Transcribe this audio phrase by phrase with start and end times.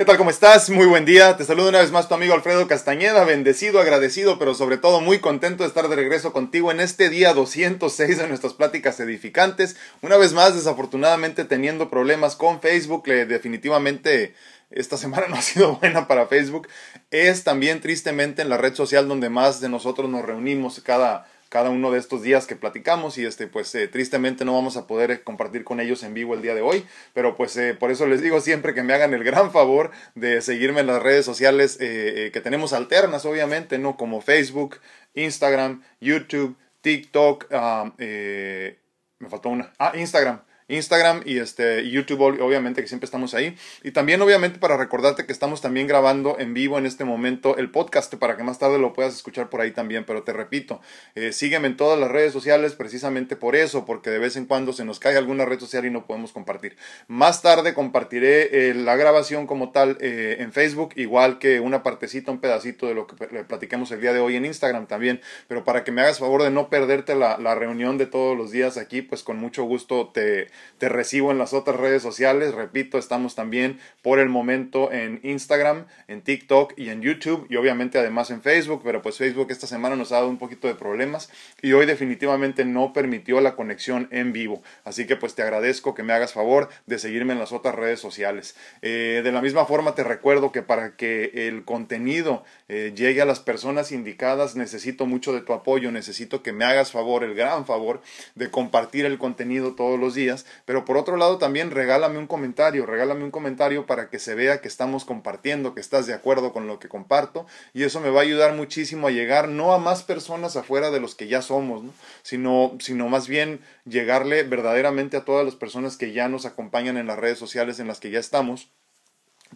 [0.00, 0.16] ¿Qué tal?
[0.16, 0.70] ¿Cómo estás?
[0.70, 1.36] Muy buen día.
[1.36, 5.18] Te saludo una vez más tu amigo Alfredo Castañeda, bendecido, agradecido, pero sobre todo muy
[5.18, 9.76] contento de estar de regreso contigo en este día 206 de nuestras pláticas edificantes.
[10.00, 14.34] Una vez más, desafortunadamente teniendo problemas con Facebook, definitivamente
[14.70, 16.68] esta semana no ha sido buena para Facebook.
[17.10, 21.68] Es también tristemente en la red social donde más de nosotros nos reunimos cada cada
[21.68, 25.10] uno de estos días que platicamos y este pues eh, tristemente no vamos a poder
[25.10, 28.06] eh, compartir con ellos en vivo el día de hoy pero pues eh, por eso
[28.06, 31.76] les digo siempre que me hagan el gran favor de seguirme en las redes sociales
[31.76, 34.76] que tenemos alternas obviamente no como Facebook
[35.14, 39.72] Instagram YouTube TikTok ah, me faltó una.
[39.78, 43.56] Ah Instagram Instagram y este YouTube obviamente que siempre estamos ahí.
[43.82, 47.70] Y también obviamente para recordarte que estamos también grabando en vivo en este momento el
[47.70, 50.04] podcast para que más tarde lo puedas escuchar por ahí también.
[50.04, 50.80] Pero te repito
[51.14, 54.72] eh, sígueme en todas las redes sociales precisamente por eso porque de vez en cuando
[54.72, 56.76] se nos cae alguna red social y no podemos compartir.
[57.08, 62.30] Más tarde compartiré eh, la grabación como tal eh, en Facebook igual que una partecita
[62.30, 65.20] un pedacito de lo que platiquemos el día de hoy en Instagram también.
[65.48, 68.50] Pero para que me hagas favor de no perderte la, la reunión de todos los
[68.50, 72.54] días aquí pues con mucho gusto te te recibo en las otras redes sociales.
[72.54, 77.98] Repito, estamos también por el momento en Instagram, en TikTok y en YouTube y obviamente
[77.98, 81.30] además en Facebook, pero pues Facebook esta semana nos ha dado un poquito de problemas
[81.60, 84.62] y hoy definitivamente no permitió la conexión en vivo.
[84.84, 88.00] Así que pues te agradezco que me hagas favor de seguirme en las otras redes
[88.00, 88.56] sociales.
[88.82, 93.26] Eh, de la misma forma te recuerdo que para que el contenido eh, llegue a
[93.26, 97.66] las personas indicadas necesito mucho de tu apoyo, necesito que me hagas favor, el gran
[97.66, 98.00] favor
[98.34, 102.86] de compartir el contenido todos los días pero por otro lado también regálame un comentario,
[102.86, 106.66] regálame un comentario para que se vea que estamos compartiendo, que estás de acuerdo con
[106.66, 110.02] lo que comparto y eso me va a ayudar muchísimo a llegar no a más
[110.02, 111.82] personas afuera de los que ya somos,
[112.22, 117.06] sino, sino más bien llegarle verdaderamente a todas las personas que ya nos acompañan en
[117.06, 118.70] las redes sociales en las que ya estamos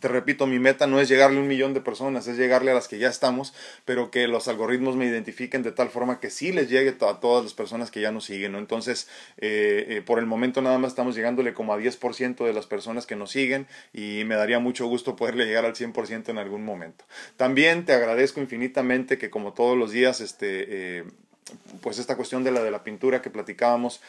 [0.01, 2.75] te repito, mi meta no es llegarle a un millón de personas, es llegarle a
[2.75, 6.53] las que ya estamos, pero que los algoritmos me identifiquen de tal forma que sí
[6.53, 8.59] les llegue a todas las personas que ya nos siguen, ¿no?
[8.59, 12.67] Entonces, eh, eh, por el momento nada más estamos llegándole como a 10% de las
[12.67, 16.65] personas que nos siguen y me daría mucho gusto poderle llegar al 100% en algún
[16.65, 17.05] momento.
[17.37, 20.99] También te agradezco infinitamente que como todos los días, este...
[20.99, 21.05] Eh,
[21.83, 24.01] pues esta cuestión de la de la pintura que platicábamos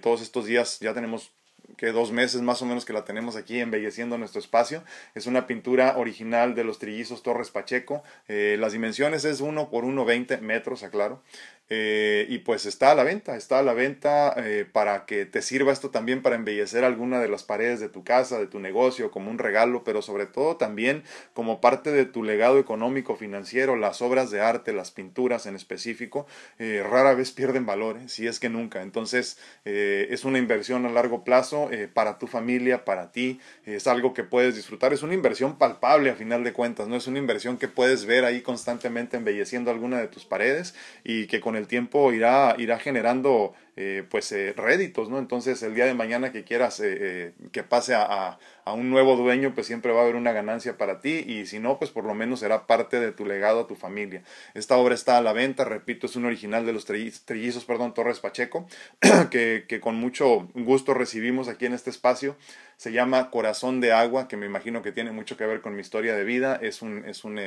[0.00, 1.32] todos estos días ya tenemos
[1.76, 4.82] que dos meses más o menos que la tenemos aquí embelleciendo nuestro espacio.
[5.14, 8.02] Es una pintura original de los trillizos Torres Pacheco.
[8.28, 11.22] Eh, las dimensiones es 1 por 1,20 metros, aclaro.
[11.70, 15.40] Eh, y pues está a la venta, está a la venta eh, para que te
[15.40, 19.10] sirva esto también para embellecer alguna de las paredes de tu casa, de tu negocio,
[19.10, 24.02] como un regalo, pero sobre todo también como parte de tu legado económico financiero, las
[24.02, 26.26] obras de arte, las pinturas en específico,
[26.58, 28.82] rara vez pierden valor, si es que nunca.
[28.82, 31.53] Entonces es una inversión a largo plazo
[31.92, 36.14] para tu familia, para ti, es algo que puedes disfrutar, es una inversión palpable a
[36.14, 40.08] final de cuentas, no es una inversión que puedes ver ahí constantemente embelleciendo alguna de
[40.08, 45.18] tus paredes y que con el tiempo irá, irá generando eh, pues eh, réditos, ¿no?
[45.18, 48.38] Entonces el día de mañana que quieras eh, que pase a,
[48.72, 51.78] un nuevo dueño, pues siempre va a haber una ganancia para ti y si no,
[51.78, 54.22] pues por lo menos será parte de tu legado a tu familia.
[54.54, 58.20] Esta obra está a la venta, repito, es un original de los trillizos, perdón, Torres
[58.20, 58.66] Pacheco,
[59.30, 62.36] que, que con mucho gusto recibimos aquí en este espacio.
[62.76, 65.80] Se llama Corazón de Agua, que me imagino que tiene mucho que ver con mi
[65.80, 66.58] historia de vida.
[66.60, 67.38] Es un, es un,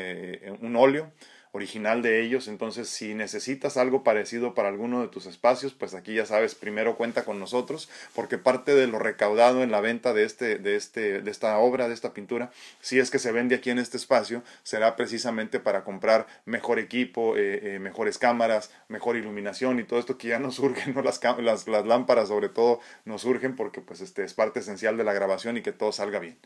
[0.62, 1.12] un óleo
[1.52, 2.48] original de ellos.
[2.48, 6.98] Entonces, si necesitas algo parecido para alguno de tus espacios, pues aquí ya sabes, primero
[6.98, 11.22] cuenta con nosotros, porque parte de lo recaudado en la venta de, este, de, este,
[11.22, 14.44] de esta obra, de esta pintura, si es que se vende aquí en este espacio,
[14.64, 20.18] será precisamente para comprar mejor equipo, eh, eh, mejores cámaras, mejor iluminación y todo esto
[20.18, 21.02] que ya nos surgen, ¿no?
[21.02, 25.04] las, las, las lámparas sobre todo nos surgen porque pues este es parte esencial de
[25.04, 26.38] la grabación y que todo salga bien.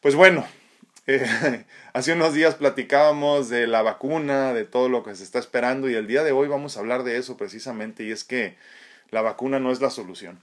[0.00, 0.46] Pues bueno,
[1.92, 5.94] hace unos días platicábamos de la vacuna, de todo lo que se está esperando y
[5.94, 8.56] el día de hoy vamos a hablar de eso precisamente y es que
[9.10, 10.42] la vacuna no es la solución.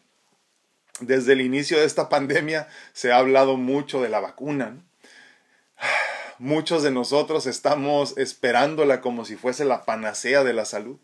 [0.99, 4.78] Desde el inicio de esta pandemia se ha hablado mucho de la vacuna.
[6.37, 10.97] Muchos de nosotros estamos esperándola como si fuese la panacea de la salud.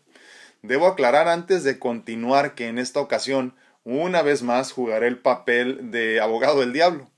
[0.62, 5.90] Debo aclarar antes de continuar que en esta ocasión, una vez más, jugaré el papel
[5.90, 7.10] de abogado del diablo.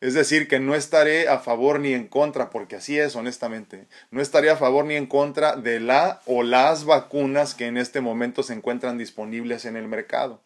[0.00, 3.86] Es decir, que no estaré a favor ni en contra, porque así es, honestamente.
[4.10, 8.00] No estaré a favor ni en contra de la o las vacunas que en este
[8.00, 10.42] momento se encuentran disponibles en el mercado.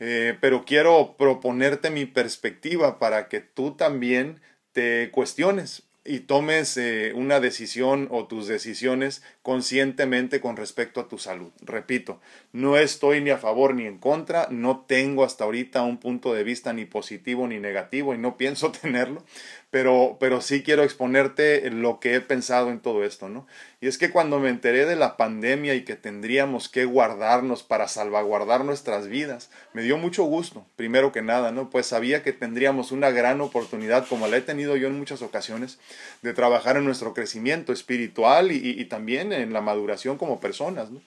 [0.00, 4.40] Eh, pero quiero proponerte mi perspectiva para que tú también
[4.72, 11.18] te cuestiones y tomes eh, una decisión o tus decisiones conscientemente con respecto a tu
[11.18, 11.52] salud.
[11.62, 12.20] Repito,
[12.52, 16.42] no estoy ni a favor ni en contra, no tengo hasta ahorita un punto de
[16.42, 19.24] vista ni positivo ni negativo y no pienso tenerlo,
[19.70, 23.46] pero, pero sí quiero exponerte lo que he pensado en todo esto, ¿no?
[23.80, 27.86] Y es que cuando me enteré de la pandemia y que tendríamos que guardarnos para
[27.86, 31.70] salvaguardar nuestras vidas, me dio mucho gusto, primero que nada, ¿no?
[31.70, 35.78] Pues sabía que tendríamos una gran oportunidad, como la he tenido yo en muchas ocasiones,
[36.22, 41.00] de trabajar en nuestro crecimiento espiritual y, también en la maduración como personas, ¿no?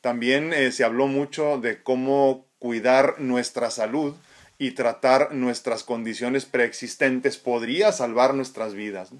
[0.00, 4.14] También eh, se habló mucho de cómo cuidar nuestra salud
[4.58, 9.10] y tratar nuestras condiciones preexistentes podría salvar nuestras vidas.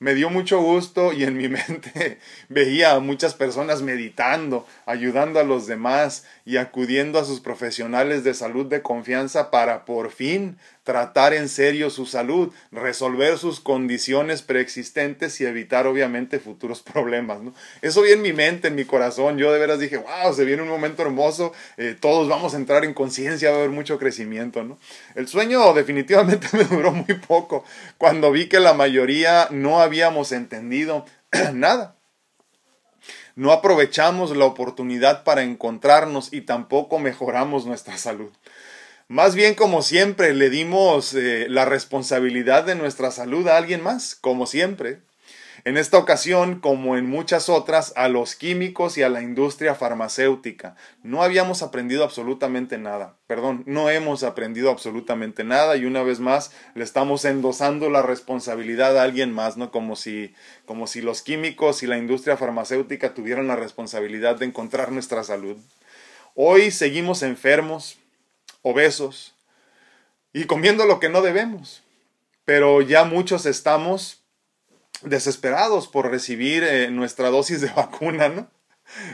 [0.00, 5.44] Me dio mucho gusto y en mi mente veía a muchas personas meditando, ayudando a
[5.44, 10.56] los demás y acudiendo a sus profesionales de salud de confianza para por fin
[10.88, 17.40] tratar en serio su salud, resolver sus condiciones preexistentes y evitar obviamente futuros problemas.
[17.82, 19.36] Eso vi en mi mente, en mi corazón.
[19.36, 22.86] Yo de veras dije, wow, se viene un momento hermoso, eh, todos vamos a entrar
[22.86, 24.64] en conciencia, va a haber mucho crecimiento.
[24.64, 24.78] ¿no?
[25.14, 27.66] El sueño definitivamente me duró muy poco,
[27.98, 31.04] cuando vi que la mayoría no habíamos entendido
[31.52, 31.96] nada.
[33.36, 38.32] No aprovechamos la oportunidad para encontrarnos y tampoco mejoramos nuestra salud.
[39.10, 44.14] Más bien, como siempre, le dimos eh, la responsabilidad de nuestra salud a alguien más,
[44.14, 45.00] como siempre.
[45.64, 50.76] En esta ocasión, como en muchas otras, a los químicos y a la industria farmacéutica.
[51.02, 53.16] No habíamos aprendido absolutamente nada.
[53.26, 58.98] Perdón, no hemos aprendido absolutamente nada y una vez más le estamos endosando la responsabilidad
[58.98, 59.70] a alguien más, ¿no?
[59.70, 60.34] Como si,
[60.66, 65.56] como si los químicos y la industria farmacéutica tuvieran la responsabilidad de encontrar nuestra salud.
[66.34, 67.98] Hoy seguimos enfermos,
[68.62, 69.34] obesos
[70.32, 71.82] y comiendo lo que no debemos.
[72.44, 74.22] Pero ya muchos estamos
[75.02, 78.50] desesperados por recibir eh, nuestra dosis de vacuna, ¿no?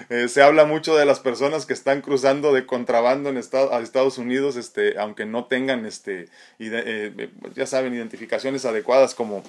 [0.09, 4.19] Eh, se habla mucho de las personas que están cruzando de contrabando en a Estados
[4.19, 6.29] Unidos, este, aunque no tengan, este,
[6.61, 9.43] eh, ya saben, identificaciones adecuadas como,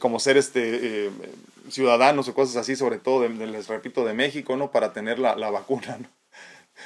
[0.00, 1.10] como ser este,
[1.70, 4.72] ciudadanos o cosas así, sobre todo, les repito, de México, ¿no?
[4.72, 6.21] Para tener la, la vacuna, ¿no?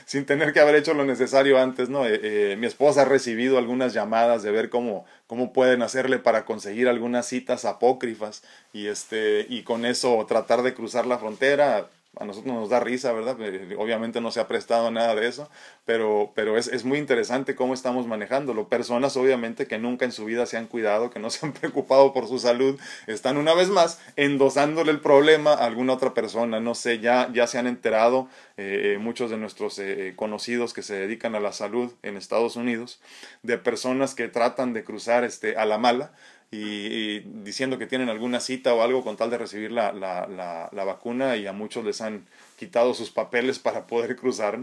[0.04, 2.06] Sin tener que haber hecho lo necesario antes, ¿no?
[2.06, 6.44] Eh, eh, mi esposa ha recibido algunas llamadas de ver cómo, cómo pueden hacerle para
[6.44, 12.24] conseguir algunas citas apócrifas y, este, y con eso tratar de cruzar la frontera a
[12.24, 13.36] nosotros nos da risa, ¿verdad?
[13.40, 15.50] Eh, obviamente no se ha prestado nada de eso,
[15.84, 18.68] pero, pero es, es, muy interesante cómo estamos manejándolo.
[18.68, 22.12] Personas, obviamente, que nunca en su vida se han cuidado, que no se han preocupado
[22.12, 26.58] por su salud, están una vez más endosándole el problema a alguna otra persona.
[26.58, 29.80] No sé, ya, ya se han enterado eh, eh, muchos de nuestros
[30.16, 33.00] conocidos que se dedican a la salud en Estados Unidos,
[33.42, 36.12] de personas que tratan de cruzar este, a la mala
[36.50, 40.26] y, diciendo que tienen alguna cita o algo con tal de recibir la, la,
[40.72, 42.26] la, vacuna y a muchos les han
[42.56, 44.58] quitado sus papeles para poder cruzar.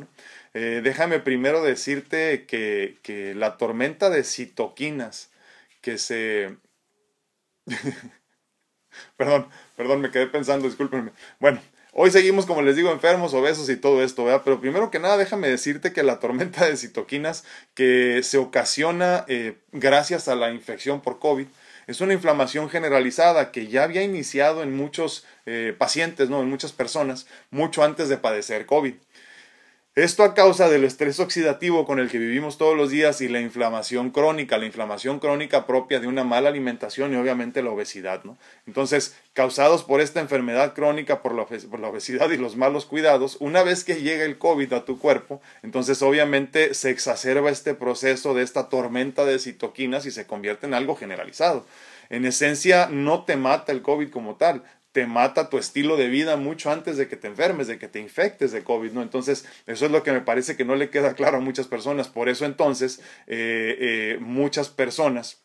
[0.54, 5.32] Eh, déjame primero decirte que, que la tormenta de citoquinas
[5.82, 6.58] que se...
[9.18, 11.12] perdón, perdón, me quedé pensando, discúlpenme.
[11.40, 11.62] Bueno,
[11.96, 14.42] Hoy seguimos, como les digo, enfermos, obesos y todo esto, ¿verdad?
[14.44, 17.44] Pero primero que nada, déjame decirte que la tormenta de citoquinas
[17.76, 21.46] que se ocasiona eh, gracias a la infección por COVID
[21.88, 26.42] es una inflamación generalizada que ya había iniciado en muchos eh, pacientes, ¿no?
[26.42, 28.96] en muchas personas, mucho antes de padecer COVID.
[29.96, 33.40] Esto a causa del estrés oxidativo con el que vivimos todos los días y la
[33.40, 38.24] inflamación crónica, la inflamación crónica propia de una mala alimentación y obviamente la obesidad.
[38.24, 38.36] ¿no?
[38.66, 41.44] Entonces, causados por esta enfermedad crónica, por la,
[41.88, 46.02] obesidad y los malos cuidados, una vez que llega el COVID a tu cuerpo, entonces
[46.02, 50.96] obviamente se exacerba este proceso de esta tormenta de citoquinas y se convierte en algo
[50.96, 51.68] generalizado.
[52.10, 56.38] En esencia, no te mata el COVID como tal, te mata tu estilo de vida
[56.38, 59.02] mucho antes de que te enfermes, de que te infectes de COVID, ¿no?
[59.02, 62.08] Entonces, eso es lo que me parece que no le queda claro a muchas personas.
[62.08, 65.43] Por eso entonces, eh, eh, muchas personas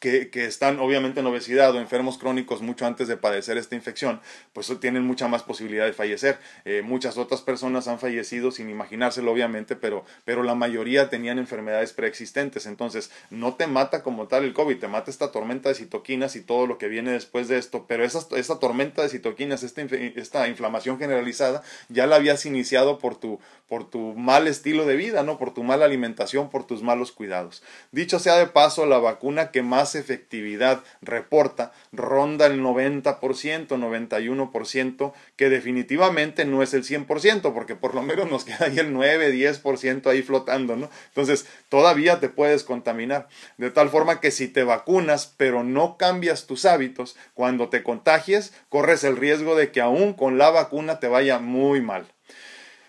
[0.00, 4.20] que, están obviamente en obesidad o enfermos crónicos mucho antes de padecer esta infección,
[4.52, 6.38] pues tienen mucha más posibilidad de fallecer.
[6.64, 11.92] Eh, muchas otras personas han fallecido sin imaginárselo, obviamente, pero, pero la mayoría tenían enfermedades
[11.92, 12.66] preexistentes.
[12.66, 16.42] Entonces, no te mata como tal el COVID, te mata esta tormenta de citoquinas y
[16.42, 20.48] todo lo que viene después de esto, pero esa, esta tormenta de citoquinas, esta, esta
[20.48, 25.38] inflamación generalizada, ya la habías iniciado por tu, por tu mal estilo de vida, ¿no?
[25.38, 27.62] Por tu mala alimentación, por tus malos cuidados.
[27.92, 35.12] Dicho sea de paso, la vacuna que más más efectividad reporta ronda el 90%, 91%,
[35.36, 39.32] que definitivamente no es el 100%, porque por lo menos nos queda ahí el 9,
[39.32, 40.90] 10% ahí flotando, ¿no?
[41.06, 43.28] Entonces, todavía te puedes contaminar.
[43.58, 48.54] De tal forma que si te vacunas, pero no cambias tus hábitos, cuando te contagies,
[48.68, 52.08] corres el riesgo de que aún con la vacuna te vaya muy mal.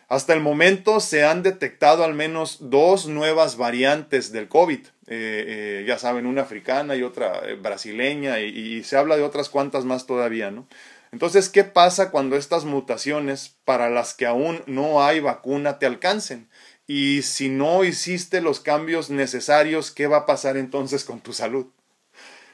[0.07, 4.79] Hasta el momento se han detectado al menos dos nuevas variantes del COVID.
[4.79, 9.23] Eh, eh, ya saben, una africana y otra eh, brasileña y, y, se habla de
[9.23, 10.67] otras cuantas más todavía, ¿no?
[11.11, 16.49] Entonces, ¿qué pasa cuando estas mutaciones para las que aún no hay vacuna te alcancen?
[16.87, 21.67] Y si no hiciste los cambios necesarios, ¿qué va a pasar entonces con tu salud?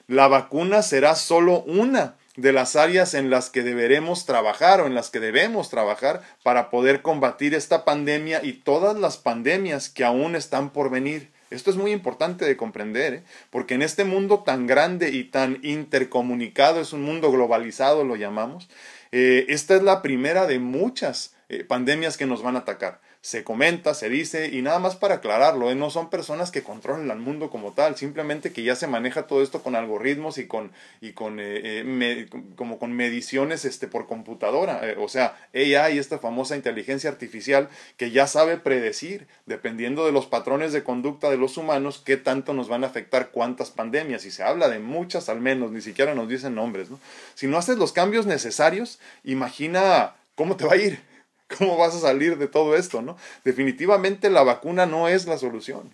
[0.07, 4.95] La vacuna será solo una de las áreas en las que deberemos trabajar o en
[4.95, 10.35] las que debemos trabajar para poder combatir esta pandemia y todas las pandemias que aún
[10.35, 11.29] están por venir.
[11.51, 13.23] Esto es muy importante de comprender, ¿eh?
[13.51, 18.69] porque en este mundo tan grande y tan intercomunicado, es un mundo globalizado, lo llamamos,
[19.11, 23.45] eh, esta es la primera de muchas eh, pandemias que nos van a atacar se
[23.45, 25.75] comenta, se dice, y nada más para aclararlo, ¿eh?
[25.75, 29.41] no son personas que controlan el mundo como tal, simplemente que ya se maneja todo
[29.41, 32.27] esto con algoritmos y con, y con eh, eh,
[32.57, 38.27] como con mediciones este, por computadora, o sea, AI, esta famosa inteligencia artificial que ya
[38.27, 42.83] sabe predecir, dependiendo de los patrones de conducta de los humanos, qué tanto nos van
[42.83, 46.55] a afectar cuántas pandemias, y se habla de muchas al menos, ni siquiera nos dicen
[46.55, 46.99] nombres, ¿no?
[47.35, 51.12] Si no haces los cambios necesarios, imagina cómo te va a ir
[51.57, 53.17] ¿Cómo vas a salir de todo esto, no?
[53.43, 55.93] Definitivamente la vacuna no es la solución.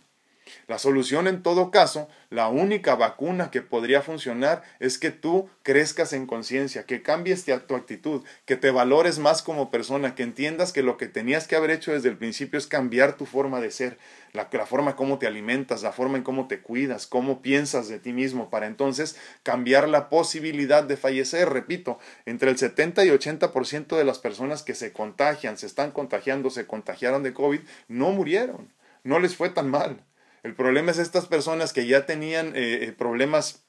[0.70, 6.14] La solución en todo caso, la única vacuna que podría funcionar es que tú crezcas
[6.14, 10.84] en conciencia, que cambies tu actitud, que te valores más como persona, que entiendas que
[10.84, 13.98] lo que tenías que haber hecho desde el principio es cambiar tu forma de ser,
[14.32, 17.88] la, la forma en cómo te alimentas, la forma en cómo te cuidas, cómo piensas
[17.88, 21.50] de ti mismo, para entonces cambiar la posibilidad de fallecer.
[21.50, 21.98] Repito,
[22.28, 26.68] entre el 70 y 80% de las personas que se contagian, se están contagiando, se
[26.68, 28.72] contagiaron de COVID, no murieron,
[29.04, 30.06] no les fue tan mal
[30.44, 33.66] el problema es estas personas que ya tenían eh, eh, problemas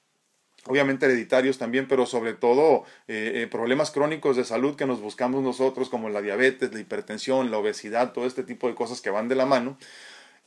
[0.66, 5.88] obviamente hereditarios también, pero sobre todo eh, problemas crónicos de salud que nos buscamos nosotros,
[5.88, 9.36] como la diabetes, la hipertensión, la obesidad, todo este tipo de cosas que van de
[9.36, 9.78] la mano.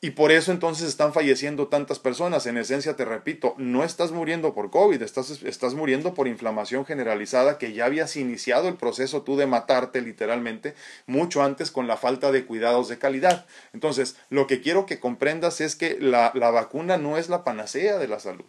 [0.03, 2.45] Y por eso entonces están falleciendo tantas personas.
[2.45, 7.57] En esencia, te repito, no estás muriendo por COVID, estás, estás muriendo por inflamación generalizada
[7.57, 10.75] que ya habías iniciado el proceso tú de matarte literalmente
[11.07, 13.45] mucho antes con la falta de cuidados de calidad.
[13.72, 17.98] Entonces, lo que quiero que comprendas es que la, la vacuna no es la panacea
[17.98, 18.43] de la salud.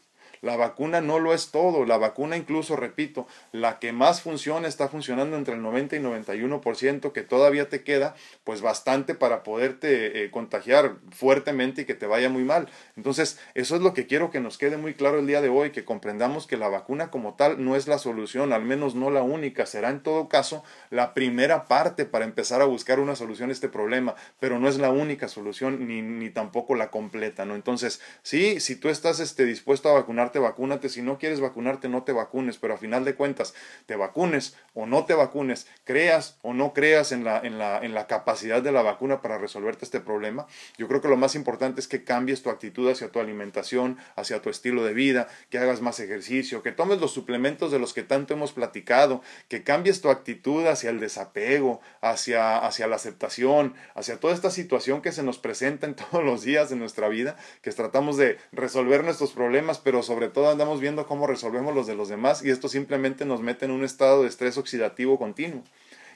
[0.45, 1.87] La vacuna no lo es todo.
[1.87, 7.13] La vacuna incluso, repito, la que más funciona está funcionando entre el 90 y 91%,
[7.13, 12.29] que todavía te queda pues bastante para poderte eh, contagiar fuertemente y que te vaya
[12.29, 12.69] muy mal.
[12.95, 15.71] Entonces, eso es lo que quiero que nos quede muy claro el día de hoy,
[15.71, 19.23] que comprendamos que la vacuna como tal no es la solución, al menos no la
[19.23, 19.65] única.
[19.65, 23.71] Será en todo caso la primera parte para empezar a buscar una solución a este
[23.71, 27.55] problema, pero no es la única solución ni, ni tampoco la completa, ¿no?
[27.55, 30.89] Entonces, sí, si tú estás este, dispuesto a vacunarte, vacúnate.
[30.89, 32.59] Si no quieres vacunarte, no te vacunes.
[32.59, 33.55] Pero a final de cuentas,
[33.87, 37.95] te vacunes o no te vacunes, creas o no creas en la, en la, en
[37.95, 40.47] la capacidad de la vacuna para resolverte este problema.
[40.79, 44.43] Yo creo que lo más importante es que cambies tu actitud hacia tu alimentación, hacia
[44.43, 48.03] tu estilo de vida, que hagas más ejercicio, que tomes los suplementos de los que
[48.03, 54.19] tanto hemos platicado, que cambies tu actitud hacia el desapego, hacia, hacia la aceptación, hacia
[54.19, 57.71] toda esta situación que se nos presenta en todos los días de nuestra vida, que
[57.71, 62.09] tratamos de resolver nuestros problemas, pero sobre todo andamos viendo cómo resolvemos los de los
[62.09, 65.63] demás y esto simplemente nos mete en un estado de estrés oxidativo continuo.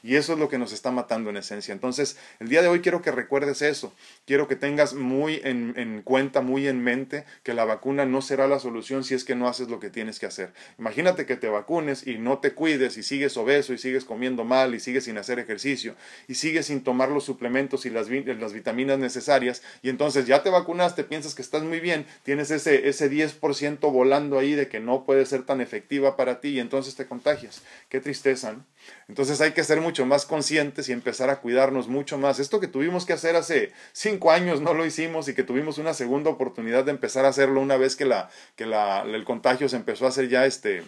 [0.03, 1.73] Y eso es lo que nos está matando en esencia.
[1.73, 3.93] Entonces, el día de hoy quiero que recuerdes eso.
[4.27, 8.47] Quiero que tengas muy en, en, cuenta, muy en mente, que la vacuna no será
[8.47, 10.53] la solución si es que no haces lo que tienes que hacer.
[10.79, 14.75] Imagínate que te vacunes y no te cuides y sigues obeso y sigues comiendo mal
[14.75, 15.95] y sigues sin hacer ejercicio
[16.27, 20.51] y sigues sin tomar los suplementos y las, las vitaminas necesarias y entonces ya te
[20.51, 25.05] vacunaste, piensas que estás muy bien, tienes ese, ese 10% volando ahí de que no
[25.05, 27.63] puede ser tan efectiva para ti y entonces te contagias.
[27.89, 28.65] Qué tristeza, ¿no?
[29.09, 32.39] Entonces hay que ser mucho más conscientes y empezar a cuidarnos mucho más.
[32.39, 35.95] Esto que tuvimos que hacer hace cinco años no lo hicimos y que tuvimos una
[35.95, 39.77] segunda oportunidad de empezar a hacerlo una vez que, la, que la, el contagio se
[39.77, 40.83] empezó a hacer ya este,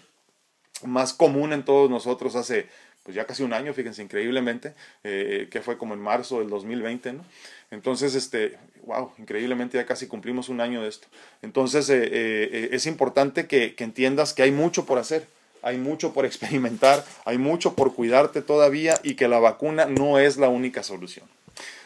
[0.84, 2.68] más común en todos nosotros hace
[3.02, 7.14] pues ya casi un año, fíjense, increíblemente, eh, que fue como en marzo del 2020,
[7.14, 7.24] ¿no?
[7.70, 11.08] Entonces, este, wow, increíblemente ya casi cumplimos un año de esto.
[11.40, 15.26] Entonces, eh, eh, es importante que, que entiendas que hay mucho por hacer
[15.62, 20.36] hay mucho por experimentar, hay mucho por cuidarte todavía y que la vacuna no es
[20.36, 21.26] la única solución.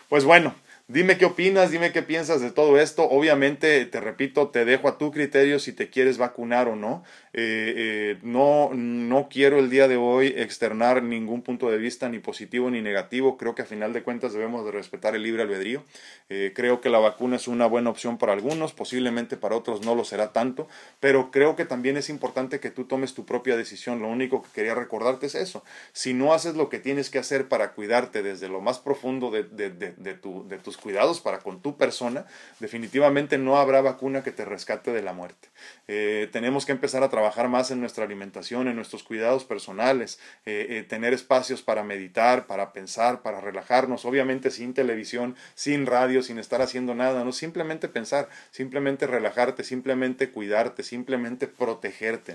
[0.09, 0.55] Pues bueno,
[0.87, 3.05] Dime qué opinas, dime qué piensas de todo esto.
[3.09, 7.03] Obviamente, te repito, te dejo a tu criterio si te quieres vacunar o no.
[7.33, 12.19] Eh, eh, no, no quiero el día de hoy externar ningún punto de vista, ni
[12.19, 13.39] positivo ni negativo.
[13.39, 15.83] Creo que a final de cuentas debemos de respetar el libre albedrío.
[16.29, 19.95] Eh, creo que la vacuna es una buena opción para algunos, posiblemente para otros no
[19.95, 20.69] lo será tanto,
[21.01, 24.03] pero creo que también es importante que tú tomes tu propia decisión.
[24.03, 25.65] Lo único que quería recordarte es eso.
[25.95, 29.45] Si no haces lo que tienes que hacer para cuidarte desde lo más profundo de,
[29.45, 32.27] de, tu, de cuidados para con tu persona,
[32.61, 35.49] definitivamente no habrá vacuna que te rescate de la muerte.
[35.87, 40.67] Eh, tenemos que empezar a trabajar más en nuestra alimentación, en nuestros cuidados personales, eh,
[40.71, 46.39] eh, tener espacios para meditar, para pensar, para relajarnos, obviamente sin televisión, sin radio, sin
[46.39, 52.35] estar haciendo nada, no simplemente pensar, simplemente relajarte, simplemente cuidarte, simplemente protegerte.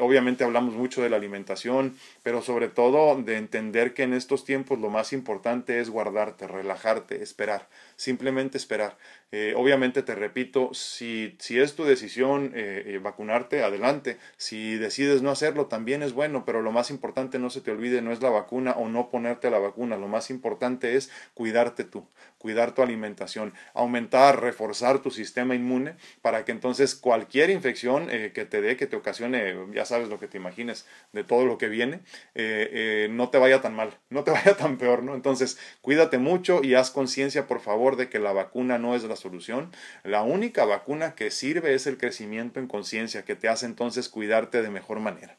[0.00, 4.78] obviamente hablamos mucho de la alimentación, pero sobre todo de entender que en estos tiempos
[4.78, 7.68] lo más importante es guardarte, relajarte, esperar esperar
[8.02, 8.98] simplemente esperar.
[9.30, 14.18] Eh, obviamente te repito, si, si es tu decisión eh, eh, vacunarte, adelante.
[14.36, 18.02] Si decides no hacerlo, también es bueno, pero lo más importante, no se te olvide,
[18.02, 19.96] no es la vacuna o no ponerte la vacuna.
[19.96, 22.04] Lo más importante es cuidarte tú,
[22.38, 28.60] cuidar tu alimentación, aumentar, reforzar tu sistema inmune para que entonces cualquier infección que te
[28.60, 32.00] dé, que te ocasione, ya sabes lo que te imagines de todo lo que viene,
[33.10, 35.14] no te vaya tan mal, no te vaya tan peor, ¿no?
[35.14, 39.16] Entonces, cuídate mucho y haz conciencia, por favor, de que la vacuna no es la
[39.16, 39.70] solución.
[40.04, 44.62] La única vacuna que sirve es el crecimiento en conciencia, que te hace entonces cuidarte
[44.62, 45.36] de mejor manera.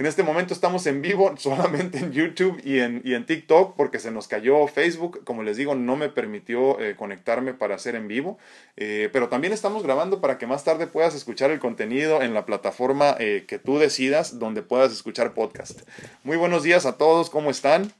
[0.00, 3.98] En este momento estamos en vivo solamente en YouTube y en, y en TikTok porque
[3.98, 5.22] se nos cayó Facebook.
[5.24, 8.38] Como les digo, no me permitió eh, conectarme para hacer en vivo.
[8.78, 12.46] Eh, pero también estamos grabando para que más tarde puedas escuchar el contenido en la
[12.46, 15.82] plataforma eh, que tú decidas donde puedas escuchar podcast.
[16.24, 17.92] Muy buenos días a todos, ¿cómo están?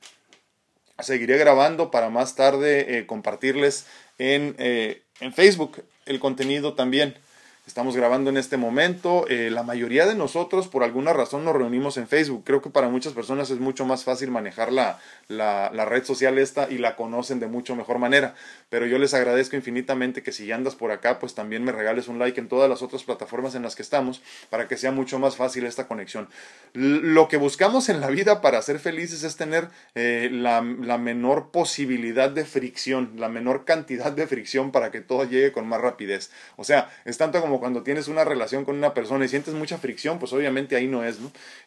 [1.02, 3.86] Seguiré grabando para más tarde compartirles
[4.18, 7.14] en, en Facebook el contenido también.
[7.66, 9.26] Estamos grabando en este momento.
[9.28, 12.42] Eh, la mayoría de nosotros, por alguna razón, nos reunimos en Facebook.
[12.44, 14.98] Creo que para muchas personas es mucho más fácil manejar la,
[15.28, 18.34] la, red social esta y la conocen de mucho mejor manera.
[18.70, 22.08] Pero yo les agradezco infinitamente que si ya andas por acá, pues también me regales
[22.08, 25.18] un like en todas las otras plataformas en las que estamos para que sea mucho
[25.18, 26.28] más fácil esta conexión.
[26.72, 31.50] lo que buscamos en la vida para ser felices es tener eh, la, la menor
[31.50, 36.30] posibilidad de fricción, la menor cantidad de fricción para que todo llegue con más rapidez.
[36.56, 39.78] O sea, es tanto como cuando tienes una relación con una persona y sientes mucha
[39.78, 41.18] fricción, pues obviamente ahí no es.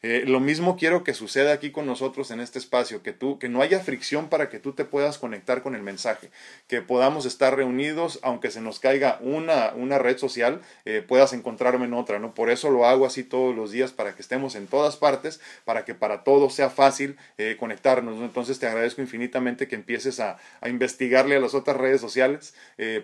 [0.01, 3.49] Eh, lo mismo quiero que suceda aquí con nosotros en este espacio, que tú, que
[3.49, 6.29] no haya fricción para que tú te puedas conectar con el mensaje,
[6.67, 11.85] que podamos estar reunidos, aunque se nos caiga una, una red social, eh, puedas encontrarme
[11.85, 12.33] en otra, ¿no?
[12.33, 15.85] Por eso lo hago así todos los días, para que estemos en todas partes, para
[15.85, 20.69] que para todos sea fácil eh, conectarnos, Entonces te agradezco infinitamente que empieces a, a
[20.69, 22.53] investigarle a las otras redes sociales,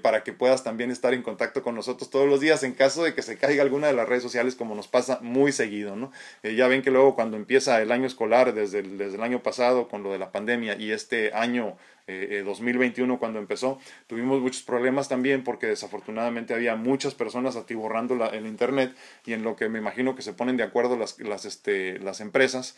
[0.01, 3.21] para que puedas también estar en contacto con nosotros todos los días caso de que
[3.21, 6.11] se caiga alguna de las redes sociales como nos pasa muy seguido, ¿no?
[6.43, 9.43] Eh, ya ven que luego cuando empieza el año escolar desde el, desde el año
[9.43, 14.41] pasado con lo de la pandemia y este año 2021 eh, eh, cuando empezó, tuvimos
[14.41, 18.95] muchos problemas también porque desafortunadamente había muchas personas atiborrando el Internet
[19.25, 22.21] y en lo que me imagino que se ponen de acuerdo las, las, este, las
[22.21, 22.75] empresas,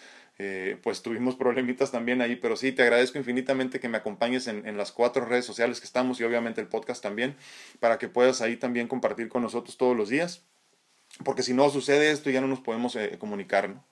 [0.82, 4.92] pues tuvimos problemitas también ahí, pero sí, te agradezco infinitamente que me acompañes en, las
[4.92, 7.36] cuatro redes sociales que estamos y obviamente el podcast también,
[7.80, 10.44] para que puedas ahí también compartir con nosotros todos los días,
[11.24, 13.70] porque si no sucede esto ya no nos podemos eh, comunicar.
[13.70, 13.91] ¿no?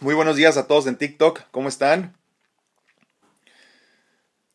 [0.00, 2.16] Muy buenos días a todos en TikTok, ¿cómo están?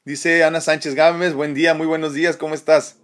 [0.04, 2.98] Dice Ana Sánchez Gámez, buen día, muy buenos días, ¿cómo estás?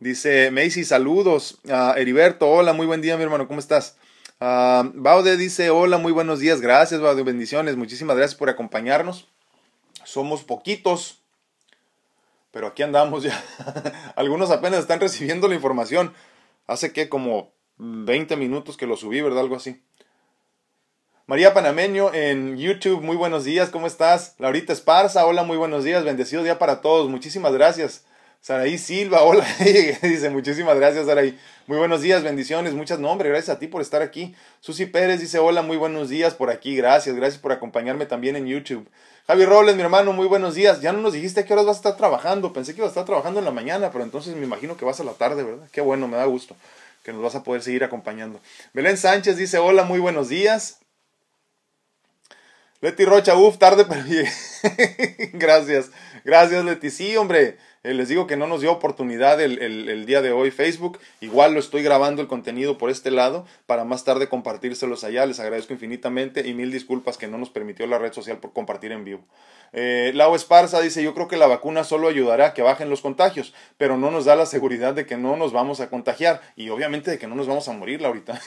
[0.00, 1.60] Dice Macy, saludos.
[1.64, 3.96] Uh, Heriberto, hola, muy buen día, mi hermano, ¿cómo estás?
[4.40, 9.28] Uh, Baude dice, hola, muy buenos días, gracias, Baude, bendiciones, muchísimas gracias por acompañarnos.
[10.04, 11.22] Somos poquitos,
[12.50, 13.42] pero aquí andamos ya.
[14.16, 16.12] Algunos apenas están recibiendo la información.
[16.66, 19.40] Hace que como 20 minutos que lo subí, ¿verdad?
[19.40, 19.80] Algo así.
[21.32, 24.34] María Panameño en YouTube, muy buenos días, ¿cómo estás?
[24.38, 28.04] Laurita Esparza, hola, muy buenos días, bendecido día para todos, muchísimas gracias.
[28.42, 29.46] Saraí Silva, hola,
[30.02, 31.38] dice, muchísimas gracias, Saraí.
[31.66, 34.34] Muy buenos días, bendiciones, muchas nombres, gracias a ti por estar aquí.
[34.60, 38.46] Susi Pérez dice, hola, muy buenos días por aquí, gracias, gracias por acompañarme también en
[38.46, 38.86] YouTube.
[39.26, 40.82] Javi Robles, mi hermano, muy buenos días.
[40.82, 42.52] Ya no nos dijiste a qué horas vas a estar trabajando.
[42.52, 45.00] Pensé que ibas a estar trabajando en la mañana, pero entonces me imagino que vas
[45.00, 45.66] a la tarde, ¿verdad?
[45.72, 46.56] Qué bueno, me da gusto
[47.02, 48.38] que nos vas a poder seguir acompañando.
[48.74, 50.81] Belén Sánchez dice, hola, muy buenos días.
[52.82, 54.02] Leti Rocha, uff, tarde, pero
[55.34, 55.90] gracias,
[56.24, 56.90] gracias Leti.
[56.90, 60.52] Sí, hombre, Eh, les digo que no nos dio oportunidad el, el, día de hoy
[60.52, 60.98] Facebook.
[61.20, 65.26] Igual lo estoy grabando el contenido por este lado para más tarde compartírselos allá.
[65.26, 68.92] Les agradezco infinitamente y mil disculpas que no nos permitió la red social por compartir
[68.92, 69.24] en vivo.
[69.74, 73.00] Eh, Lau Esparza dice, yo creo que la vacuna solo ayudará a que bajen los
[73.00, 76.68] contagios, pero no nos da la seguridad de que no nos vamos a contagiar y
[76.68, 78.38] obviamente de que no nos vamos a morir, ahorita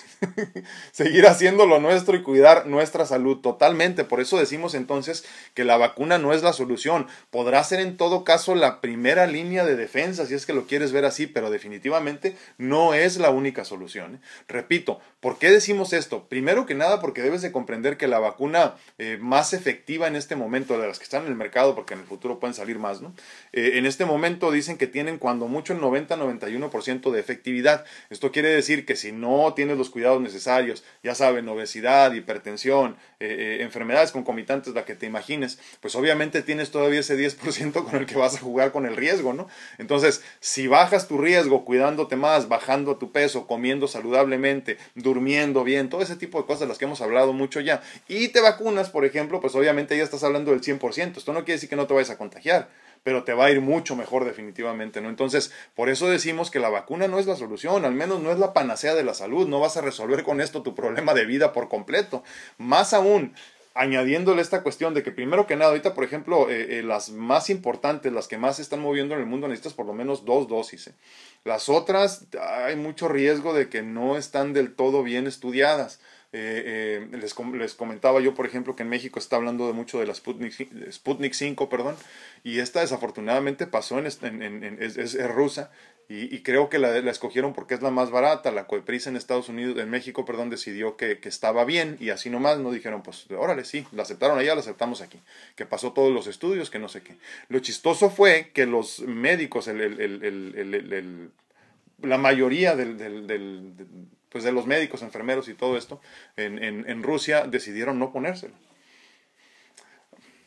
[0.92, 4.04] Seguir haciendo lo nuestro y cuidar nuestra salud totalmente.
[4.04, 7.08] Por eso decimos entonces que la vacuna no es la solución.
[7.32, 10.92] Podrá ser en todo caso la primera línea de defensa, si es que lo quieres
[10.92, 14.16] ver así, pero definitivamente no es la única solución.
[14.16, 14.20] ¿eh?
[14.48, 16.28] Repito, ¿por qué decimos esto?
[16.28, 20.36] Primero que nada porque debes de comprender que la vacuna eh, más efectiva en este
[20.36, 23.14] momento de las que en el mercado, porque en el futuro pueden salir más, ¿no?
[23.54, 27.86] Eh, en este momento dicen que tienen cuando mucho el 90-91% de efectividad.
[28.10, 34.12] Esto quiere decir que si no tienes los cuidados necesarios, ya saben, obesidad, hipertensión, enfermedades
[34.12, 38.36] concomitantes, la que te imagines, pues obviamente tienes todavía ese 10% con el que vas
[38.36, 39.48] a jugar con el riesgo, ¿no?
[39.78, 46.02] Entonces, si bajas tu riesgo cuidándote más, bajando tu peso, comiendo saludablemente, durmiendo bien, todo
[46.02, 49.06] ese tipo de cosas de las que hemos hablado mucho ya, y te vacunas, por
[49.06, 51.18] ejemplo, pues obviamente ya estás hablando del 100%.
[51.18, 52.70] Esto no quiere decir que no te vayas a contagiar,
[53.04, 55.10] pero te va a ir mucho mejor definitivamente, ¿no?
[55.10, 58.40] Entonces, por eso decimos que la vacuna no es la solución, al menos no es
[58.40, 61.54] la panacea de la salud, no vas a resolver con esto tu problema de vida
[61.54, 62.24] por completo.
[62.58, 63.36] Más aún,
[63.76, 67.50] añadiéndole esta cuestión de que primero que nada, ahorita por ejemplo, eh, eh, las más
[67.50, 70.48] importantes, las que más se están moviendo en el mundo, necesitas por lo menos dos
[70.48, 70.88] dosis.
[70.88, 70.94] ¿eh?
[71.44, 76.00] Las otras, hay mucho riesgo de que no están del todo bien estudiadas.
[76.32, 80.14] Les, les, comentaba yo, por ejemplo, que en México está hablando de mucho de la
[80.14, 81.96] Sputnik, Sputnik 5, perdón,
[82.44, 84.06] y esta desafortunadamente pasó en,
[84.42, 85.72] en, es, rusa,
[86.08, 88.52] y, creo que la, la, escogieron porque es la más barata.
[88.52, 92.30] La Coepris en Estados Unidos, en México, perdón, decidió que, que, estaba bien, y así
[92.30, 95.20] nomás no dijeron, pues órale, sí, la aceptaron allá, la aceptamos aquí,
[95.56, 97.18] que pasó todos los estudios, que no sé qué.
[97.50, 101.32] Lo chistoso fue que los médicos, el, el, el,
[102.02, 103.74] la mayoría del,
[104.30, 106.02] pues de los médicos, enfermeros y todo esto
[106.36, 108.54] en, en, en Rusia decidieron no ponérselo.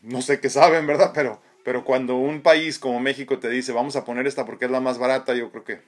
[0.02, 1.10] No sé qué saben, ¿verdad?
[1.12, 4.70] Pero, pero cuando un país como México te dice vamos a poner esta porque es
[4.70, 5.80] la más barata, yo creo que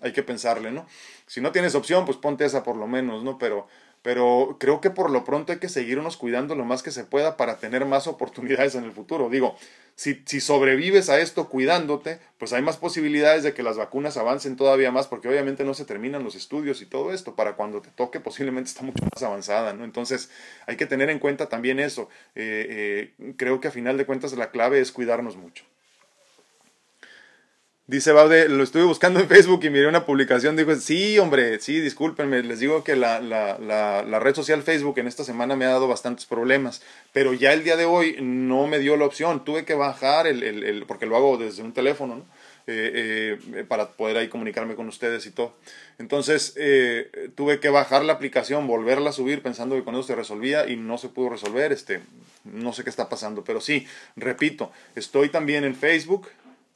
[0.00, 0.86] hay que pensarle, ¿no?
[1.26, 3.38] Si no tienes opción, pues ponte esa por lo menos, ¿no?
[3.38, 3.66] Pero,
[4.04, 7.38] pero creo que por lo pronto hay que seguirnos cuidando lo más que se pueda
[7.38, 9.30] para tener más oportunidades en el futuro.
[9.30, 9.56] Digo,
[9.94, 14.56] si, si, sobrevives a esto cuidándote, pues hay más posibilidades de que las vacunas avancen
[14.56, 17.34] todavía más, porque obviamente no se terminan los estudios y todo esto.
[17.34, 19.84] Para cuando te toque, posiblemente está mucho más avanzada, ¿no?
[19.84, 20.28] Entonces,
[20.66, 22.10] hay que tener en cuenta también eso.
[22.34, 25.64] Eh, eh, creo que a final de cuentas la clave es cuidarnos mucho.
[27.86, 30.56] Dice Baude, lo estuve buscando en Facebook y miré una publicación.
[30.56, 32.42] Dijo, sí, hombre, sí, discúlpenme.
[32.42, 35.68] Les digo que la, la, la, la, red social Facebook en esta semana me ha
[35.68, 36.82] dado bastantes problemas.
[37.12, 39.44] Pero ya el día de hoy no me dio la opción.
[39.44, 42.24] Tuve que bajar, el, el, el porque lo hago desde un teléfono, ¿no?
[42.66, 45.54] Eh, eh, para poder ahí comunicarme con ustedes y todo.
[45.98, 50.14] Entonces eh, tuve que bajar la aplicación, volverla a subir pensando que con eso se
[50.14, 51.72] resolvía y no se pudo resolver.
[51.72, 52.00] Este,
[52.44, 56.28] no sé qué está pasando, pero sí, repito, estoy también en Facebook,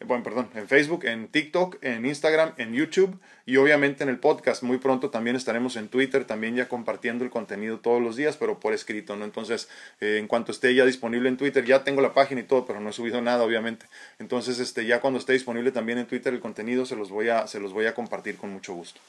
[0.06, 4.62] bueno, perdón, en Facebook, en TikTok, en Instagram, en YouTube y obviamente en el podcast.
[4.62, 8.60] Muy pronto también estaremos en Twitter, también ya compartiendo el contenido todos los días, pero
[8.60, 9.24] por escrito, ¿no?
[9.24, 9.68] Entonces,
[10.00, 12.78] eh, en cuanto esté ya disponible en Twitter, ya tengo la página y todo, pero
[12.78, 13.86] no he subido nada, obviamente.
[14.20, 17.48] Entonces, este, ya cuando esté disponible también en Twitter el contenido, se los voy a,
[17.48, 19.00] se los voy a compartir con mucho gusto.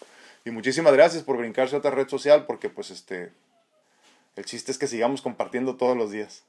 [0.44, 3.32] Y muchísimas gracias por brincarse a otra red social, porque pues este,
[4.36, 6.44] el chiste es que sigamos compartiendo todos los días.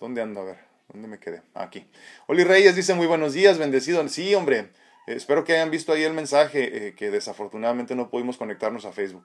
[0.00, 0.40] ¿Dónde ando?
[0.40, 0.67] A ver.
[0.92, 1.42] ¿Dónde me quedé?
[1.54, 1.86] Aquí.
[2.26, 4.06] Oli Reyes dice muy buenos días, bendecido.
[4.08, 4.70] Sí, hombre.
[5.06, 8.92] Eh, espero que hayan visto ahí el mensaje, eh, que desafortunadamente no pudimos conectarnos a
[8.92, 9.24] Facebook.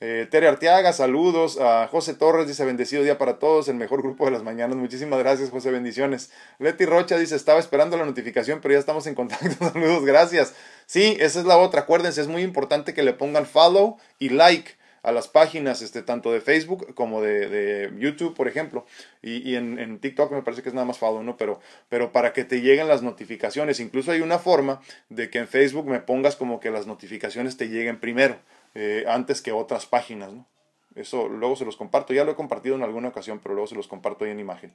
[0.00, 1.58] Eh, Tere Arteaga, saludos.
[1.60, 4.76] A José Torres dice bendecido día para todos, el mejor grupo de las mañanas.
[4.76, 6.30] Muchísimas gracias, José, bendiciones.
[6.58, 9.70] Leti Rocha dice estaba esperando la notificación, pero ya estamos en contacto.
[9.72, 10.54] saludos, gracias.
[10.86, 11.82] Sí, esa es la otra.
[11.82, 14.77] Acuérdense, es muy importante que le pongan follow y like
[15.08, 18.84] a las páginas, este, tanto de Facebook como de, de YouTube, por ejemplo.
[19.22, 21.36] Y, y en, TikTok me parece que es nada más fado, ¿no?
[21.36, 23.80] Pero, pero para que te lleguen las notificaciones.
[23.80, 27.68] Incluso hay una forma de que en Facebook me pongas como que las notificaciones te
[27.68, 28.36] lleguen primero,
[28.74, 30.46] eh, antes que otras páginas, ¿no?
[30.94, 32.12] Eso luego se los comparto.
[32.12, 34.72] Ya lo he compartido en alguna ocasión, pero luego se los comparto ahí en imagen.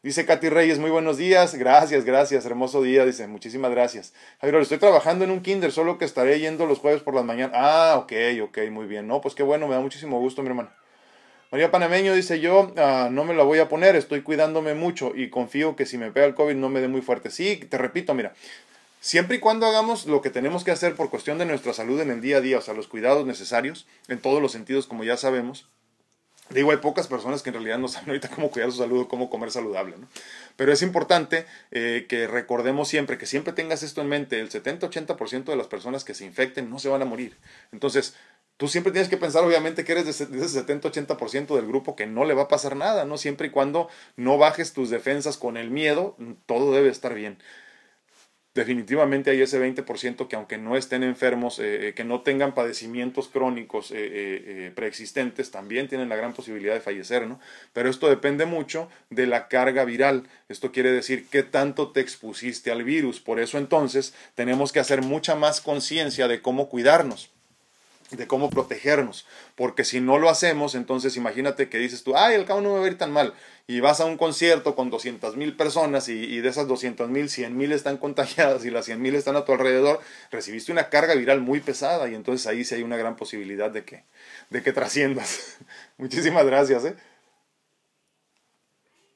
[0.00, 1.56] Dice Katy Reyes, muy buenos días.
[1.56, 2.46] Gracias, gracias.
[2.46, 3.04] Hermoso día.
[3.04, 4.14] Dice, muchísimas gracias.
[4.40, 7.56] Javier, estoy trabajando en un kinder, solo que estaré yendo los jueves por las mañanas.
[7.58, 8.12] Ah, ok,
[8.44, 9.08] ok, muy bien.
[9.08, 10.70] No, pues qué bueno, me da muchísimo gusto, mi hermano.
[11.50, 15.30] María Panameño dice, yo ah, no me la voy a poner, estoy cuidándome mucho y
[15.30, 17.30] confío que si me pega el COVID no me dé muy fuerte.
[17.30, 18.34] Sí, te repito, mira,
[19.00, 22.10] siempre y cuando hagamos lo que tenemos que hacer por cuestión de nuestra salud en
[22.10, 25.16] el día a día, o sea, los cuidados necesarios, en todos los sentidos, como ya
[25.16, 25.66] sabemos,
[26.50, 29.08] Digo, hay pocas personas que en realidad no saben ahorita cómo cuidar su salud o
[29.08, 30.08] cómo comer saludable, ¿no?
[30.56, 35.44] Pero es importante eh, que recordemos siempre, que siempre tengas esto en mente, el 70-80%
[35.44, 37.36] de las personas que se infecten no se van a morir.
[37.70, 38.16] Entonces,
[38.56, 40.26] tú siempre tienes que pensar, obviamente, que eres de ese
[40.66, 43.18] 70-80% del grupo que no le va a pasar nada, ¿no?
[43.18, 47.38] Siempre y cuando no bajes tus defensas con el miedo, todo debe estar bien
[48.58, 53.28] definitivamente hay ese 20% que aunque no estén enfermos, eh, eh, que no tengan padecimientos
[53.28, 57.40] crónicos eh, preexistentes, también tienen la gran posibilidad de fallecer, ¿no?
[57.72, 60.28] Pero esto depende mucho de la carga viral.
[60.48, 63.20] Esto quiere decir qué tanto te expusiste al virus.
[63.20, 67.30] Por eso entonces tenemos que hacer mucha más conciencia de cómo cuidarnos
[68.10, 72.44] de cómo protegernos, porque si no lo hacemos, entonces imagínate que dices tú, ay, el
[72.44, 73.34] cabo no me va a ir tan mal,
[73.66, 77.54] y vas a un concierto con 200 mil personas y, de esas 200 mil, 100
[77.54, 81.42] mil están contagiadas y las 100 mil están a tu alrededor, recibiste una carga viral
[81.42, 84.04] muy pesada y entonces ahí sí hay una gran posibilidad de que,
[84.48, 85.58] de que trasciendas.
[85.98, 86.86] Muchísimas gracias.
[86.86, 86.96] ¿eh?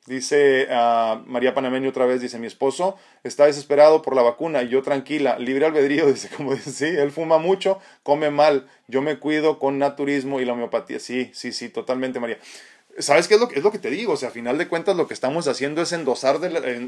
[0.06, 4.68] Dice uh, María Panameño otra vez, dice, mi esposo está desesperado por la vacuna y
[4.68, 9.20] yo tranquila, libre albedrío, dice, como dice, sí, él fuma mucho, come mal, yo me
[9.20, 10.98] cuido con naturismo y la homeopatía.
[10.98, 12.38] Sí, sí, sí, totalmente María.
[12.98, 14.14] ¿Sabes qué es lo, es lo que te digo?
[14.14, 16.38] O sea, a final de cuentas lo que estamos haciendo es endosar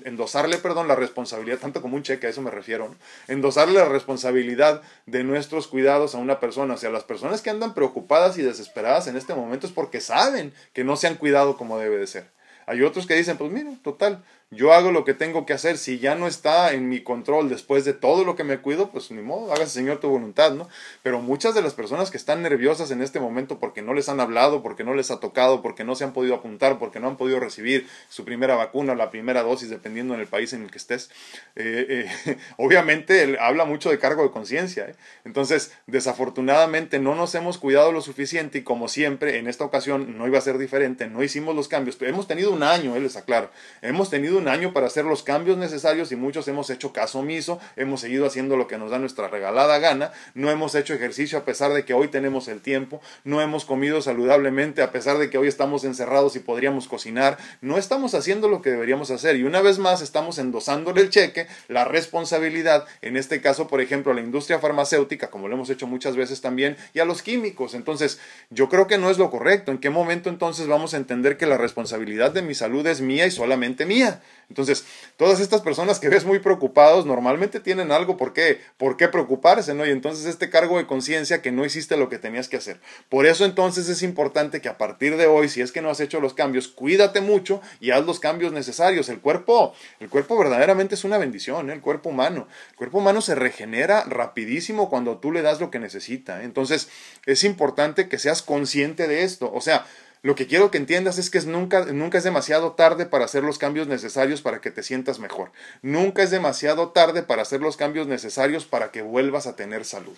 [0.04, 2.96] endosarle perdón, la responsabilidad, tanto como un cheque, a eso me refiero, ¿no?
[3.26, 6.74] endosarle la responsabilidad de nuestros cuidados a una persona.
[6.74, 10.52] O sea, las personas que andan preocupadas y desesperadas en este momento es porque saben
[10.74, 12.34] que no se han cuidado como debe de ser.
[12.66, 15.78] Hay otros que dicen, pues mira, total, yo hago lo que tengo que hacer.
[15.78, 19.10] Si ya no está en mi control después de todo lo que me cuido, pues
[19.10, 20.68] ni modo, hágase Señor tu voluntad, ¿no?
[21.02, 24.20] Pero muchas de las personas que están nerviosas en este momento porque no les han
[24.20, 27.16] hablado, porque no les ha tocado, porque no se han podido apuntar, porque no han
[27.16, 30.78] podido recibir su primera vacuna, la primera dosis, dependiendo en el país en el que
[30.78, 31.10] estés,
[31.56, 34.86] eh, eh, obviamente habla mucho de cargo de conciencia.
[34.86, 34.94] ¿eh?
[35.24, 40.26] Entonces, desafortunadamente no nos hemos cuidado lo suficiente y como siempre, en esta ocasión no
[40.26, 41.96] iba a ser diferente, no hicimos los cambios.
[42.00, 43.50] Hemos tenido un año, les aclaro,
[43.82, 47.60] hemos tenido un año para hacer los cambios necesarios y muchos hemos hecho caso omiso,
[47.76, 51.44] hemos seguido haciendo lo que nos da nuestra regalada gana, no hemos hecho ejercicio a
[51.44, 55.38] pesar de que hoy tenemos el tiempo, no hemos comido saludablemente a pesar de que
[55.38, 59.62] hoy estamos encerrados y podríamos cocinar, no estamos haciendo lo que deberíamos hacer y una
[59.62, 64.20] vez más estamos endosándole el cheque, la responsabilidad, en este caso por ejemplo a la
[64.20, 67.74] industria farmacéutica, como lo hemos hecho muchas veces también, y a los químicos.
[67.74, 68.18] Entonces,
[68.50, 69.70] yo creo que no es lo correcto.
[69.70, 73.26] ¿En qué momento entonces vamos a entender que la responsabilidad de mi salud es mía
[73.26, 74.22] y solamente mía?
[74.48, 74.84] Entonces,
[75.16, 79.74] todas estas personas que ves muy preocupados normalmente tienen algo por qué, por qué preocuparse,
[79.74, 79.86] ¿no?
[79.86, 82.80] Y entonces este cargo de conciencia que no hiciste lo que tenías que hacer.
[83.08, 86.00] Por eso entonces es importante que a partir de hoy, si es que no has
[86.00, 89.08] hecho los cambios, cuídate mucho y haz los cambios necesarios.
[89.08, 91.72] El cuerpo, el cuerpo verdaderamente es una bendición, ¿eh?
[91.72, 92.46] el cuerpo humano.
[92.70, 96.42] El cuerpo humano se regenera rapidísimo cuando tú le das lo que necesita.
[96.42, 96.88] Entonces,
[97.26, 99.50] es importante que seas consciente de esto.
[99.52, 99.86] O sea,
[100.24, 103.58] lo que quiero que entiendas es que nunca, nunca es demasiado tarde para hacer los
[103.58, 105.52] cambios necesarios para que te sientas mejor.
[105.82, 110.16] Nunca es demasiado tarde para hacer los cambios necesarios para que vuelvas a tener salud.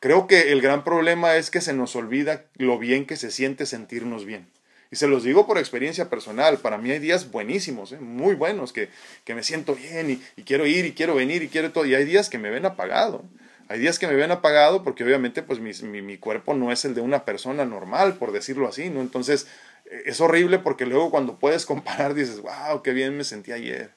[0.00, 3.66] Creo que el gran problema es que se nos olvida lo bien que se siente
[3.66, 4.48] sentirnos bien.
[4.90, 8.00] Y se los digo por experiencia personal, para mí hay días buenísimos, ¿eh?
[8.00, 8.88] muy buenos, que,
[9.24, 11.94] que, me siento bien y, y, quiero ir y quiero venir y quiero todo, y
[11.94, 13.22] hay días que me ven apagado.
[13.70, 16.92] Hay días que me ven apagado porque obviamente pues mi, mi, cuerpo no es el
[16.92, 19.00] de una persona normal, por decirlo así, ¿no?
[19.00, 19.46] Entonces
[19.84, 23.92] es horrible porque luego cuando puedes comparar dices, wow, qué bien me sentí ayer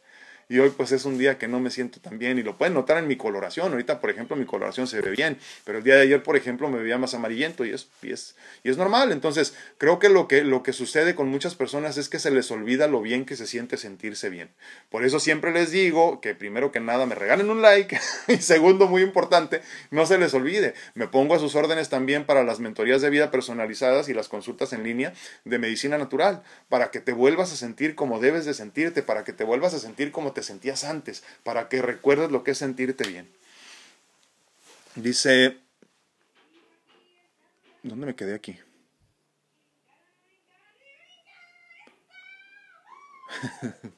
[0.49, 2.73] y hoy pues es un día que no me siento tan bien y lo pueden
[2.73, 3.71] notar en mi coloración.
[3.71, 6.69] Ahorita, por ejemplo, mi coloración se ve bien, pero el día de ayer, por ejemplo,
[6.69, 9.12] me veía más amarillento y es, y es, y es normal.
[9.12, 12.51] Entonces, creo que lo, que lo que sucede con muchas personas es que se les
[12.51, 14.49] olvida lo bien que se siente sentirse bien.
[14.89, 18.88] Por eso siempre les digo que primero que nada me regalen un like y segundo,
[18.88, 20.73] muy importante, no se les olvide.
[20.93, 24.73] Me pongo a sus órdenes también para las mentorías de vida personalizadas y las consultas
[24.73, 25.13] en línea
[25.45, 29.34] de medicina natural, para que te vuelvas a sentir como debes de sentirte, para que
[29.34, 33.08] te vuelvas a sentir como te sentías antes, para que recuerdes lo que es sentirte
[33.08, 33.30] bien.
[34.96, 35.58] Dice,
[37.82, 38.60] ¿dónde me quedé aquí?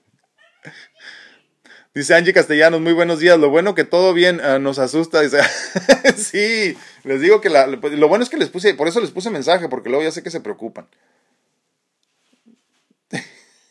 [1.94, 3.40] Dice Angie Castellanos, muy buenos días.
[3.40, 5.22] Lo bueno que todo bien ah, nos asusta.
[5.22, 5.40] Dice,
[6.18, 9.30] sí, les digo que pues, lo bueno es que les puse, por eso les puse
[9.30, 10.88] mensaje, porque luego ya sé que se preocupan.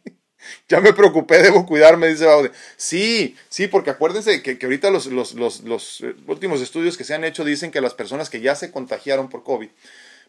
[0.68, 2.50] ya me preocupé, debo cuidarme, dice Baude.
[2.76, 7.14] Sí, sí, porque acuérdense que, que ahorita los, los, los, eh, últimos estudios que se
[7.14, 9.68] han hecho dicen que las personas que ya se contagiaron por COVID,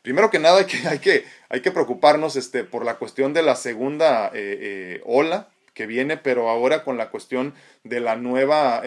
[0.03, 3.43] primero que nada hay que, hay que, hay que preocuparnos este, por la cuestión de
[3.43, 8.81] la segunda eh, eh, ola que viene, pero ahora con la cuestión de la nueva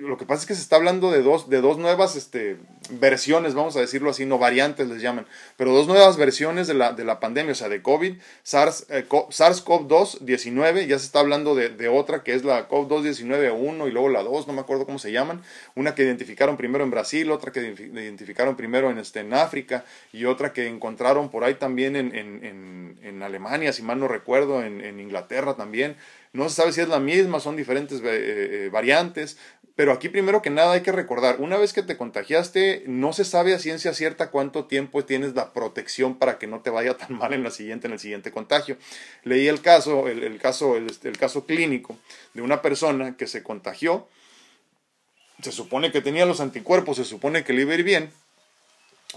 [0.00, 2.56] lo que pasa es que se está hablando de dos, de dos nuevas este,
[2.90, 6.92] versiones, vamos a decirlo así, no variantes les llaman, pero dos nuevas versiones de la,
[6.92, 11.54] de la pandemia, o sea, de COVID, SARS, eh, SARS-CoV-2 19, ya se está hablando
[11.54, 14.86] de, de otra que es la CoV-2 1 y luego la 2, no me acuerdo
[14.86, 15.42] cómo se llaman,
[15.74, 20.24] una que identificaron primero en Brasil, otra que identificaron primero en, este, en África y
[20.24, 25.00] otra que encontraron por ahí también en, en, en Alemania, si mal no recuerdo, en,
[25.00, 25.96] Inglaterra también.
[26.36, 29.38] No se sabe si es la misma, son diferentes eh, eh, variantes,
[29.74, 33.24] pero aquí primero que nada hay que recordar, una vez que te contagiaste, no se
[33.24, 37.16] sabe a ciencia cierta cuánto tiempo tienes la protección para que no te vaya tan
[37.16, 38.76] mal en la siguiente, en el siguiente contagio.
[39.24, 41.96] Leí el caso, el, caso, el, el caso clínico
[42.34, 44.06] de una persona que se contagió,
[45.40, 48.10] se supone que tenía los anticuerpos, se supone que le iba a ir bien,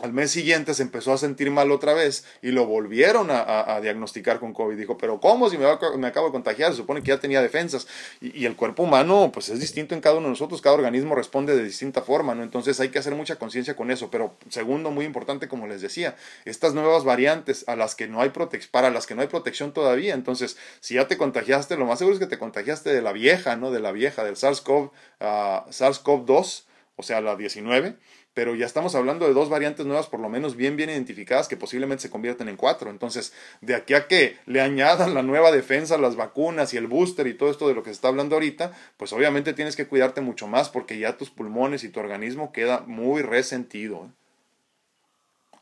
[0.01, 4.39] al mes siguiente se empezó a sentir mal otra vez y lo volvieron a, diagnosticar
[4.39, 4.77] con COVID.
[4.77, 6.71] Dijo, pero ¿cómo si me, acabo de contagiar?
[6.71, 7.87] Se supone que ya tenía defensas.
[8.21, 11.55] Y, el cuerpo humano, pues es distinto en cada uno de nosotros, cada organismo responde
[11.55, 12.43] de distinta forma, ¿no?
[12.43, 14.09] Entonces hay que hacer mucha conciencia con eso.
[14.11, 18.29] Pero segundo, muy importante, como les decía, estas nuevas variantes a las que no hay
[18.71, 20.13] para las que no hay protección todavía.
[20.13, 23.55] Entonces, si ya te contagiaste, lo más seguro es que te contagiaste de la vieja,
[23.55, 23.71] ¿no?
[23.71, 26.63] De la vieja, del SARS-CoV, uh, SARS-CoV-2,
[26.95, 27.95] o sea, la 19
[28.39, 31.57] pero ya estamos hablando de dos variantes nuevas por lo menos bien bien identificadas que
[31.57, 32.89] posiblemente se convierten en cuatro.
[32.89, 37.27] Entonces, de aquí a que le añadan la nueva defensa, las vacunas y el booster
[37.27, 40.21] y todo esto de lo que se está hablando ahorita, pues obviamente tienes que cuidarte
[40.21, 44.05] mucho más porque ya tus pulmones y tu organismo queda muy resentido.
[44.05, 45.57] ¿eh?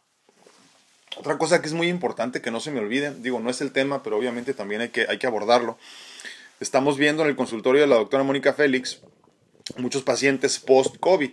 [1.18, 3.72] Otra cosa que es muy importante que no se me olvide, digo, no es el
[3.72, 5.80] tema, pero obviamente también hay que, hay que abordarlo.
[6.60, 9.02] Estamos viendo en el consultorio de la doctora Mónica Félix
[9.78, 11.32] muchos pacientes post-COVID.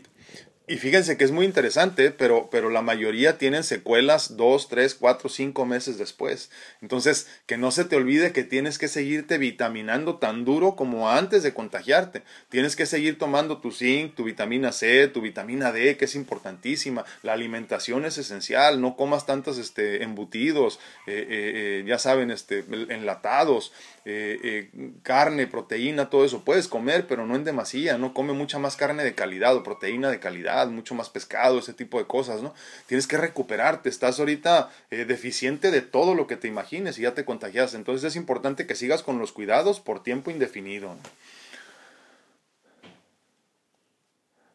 [0.66, 5.28] Y fíjense que es muy interesante, pero, pero la mayoría tienen secuelas dos, tres, cuatro,
[5.28, 6.50] cinco meses después.
[6.80, 11.42] Entonces, que no se te olvide que tienes que seguirte vitaminando tan duro como antes
[11.42, 12.22] de contagiarte.
[12.48, 17.04] Tienes que seguir tomando tu zinc, tu vitamina C, tu vitamina D, que es importantísima.
[17.22, 18.80] La alimentación es esencial.
[18.80, 23.74] No comas tantos este, embutidos, eh, eh, eh, ya saben, este, enlatados.
[24.06, 24.38] Eh,
[24.74, 26.44] eh, carne, proteína, todo eso.
[26.44, 28.12] Puedes comer, pero no en demasía, ¿no?
[28.12, 31.98] Come mucha más carne de calidad o proteína de calidad, mucho más pescado, ese tipo
[31.98, 32.52] de cosas, ¿no?
[32.86, 37.14] Tienes que recuperarte, estás ahorita eh, deficiente de todo lo que te imagines y ya
[37.14, 37.72] te contagias.
[37.72, 40.94] Entonces es importante que sigas con los cuidados por tiempo indefinido.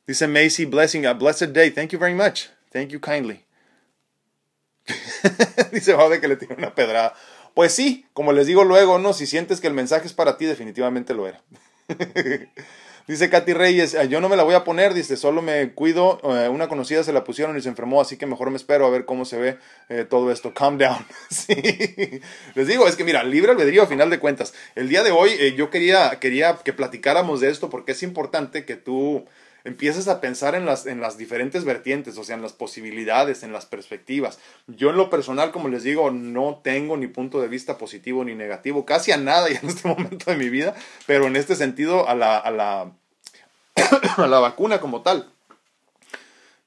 [0.06, 1.72] Dice Macy, blessing, a blessed day.
[1.72, 2.50] Thank you very much.
[2.72, 3.46] Thank you kindly.
[5.72, 7.16] Dice Jode que le tiene una pedrada.
[7.54, 9.14] Pues sí, como les digo luego, ¿no?
[9.14, 11.42] Si sientes que el mensaje es para ti, definitivamente lo era.
[13.10, 16.22] dice Katy Reyes, ah, yo no me la voy a poner, dice, solo me cuido,
[16.24, 18.92] eh, una conocida se la pusieron y se enfermó, así que mejor me espero a
[18.92, 19.58] ver cómo se ve
[19.90, 20.54] eh, todo esto.
[20.54, 21.04] Calm down.
[22.56, 24.54] Les digo, es que mira, libre albedrío a final de cuentas.
[24.76, 28.64] El día de hoy eh, yo quería, quería que platicáramos de esto porque es importante
[28.64, 29.26] que tú
[29.64, 33.54] empiezas a pensar en las, en las diferentes vertientes, o sea, en las posibilidades, en
[33.54, 34.40] las perspectivas.
[34.68, 38.36] Yo en lo personal, como les digo, no tengo ni punto de vista positivo ni
[38.36, 42.08] negativo, casi a nada ya en este momento de mi vida, pero en este sentido
[42.08, 42.92] a la, a la,
[44.18, 45.32] a la vacuna como tal.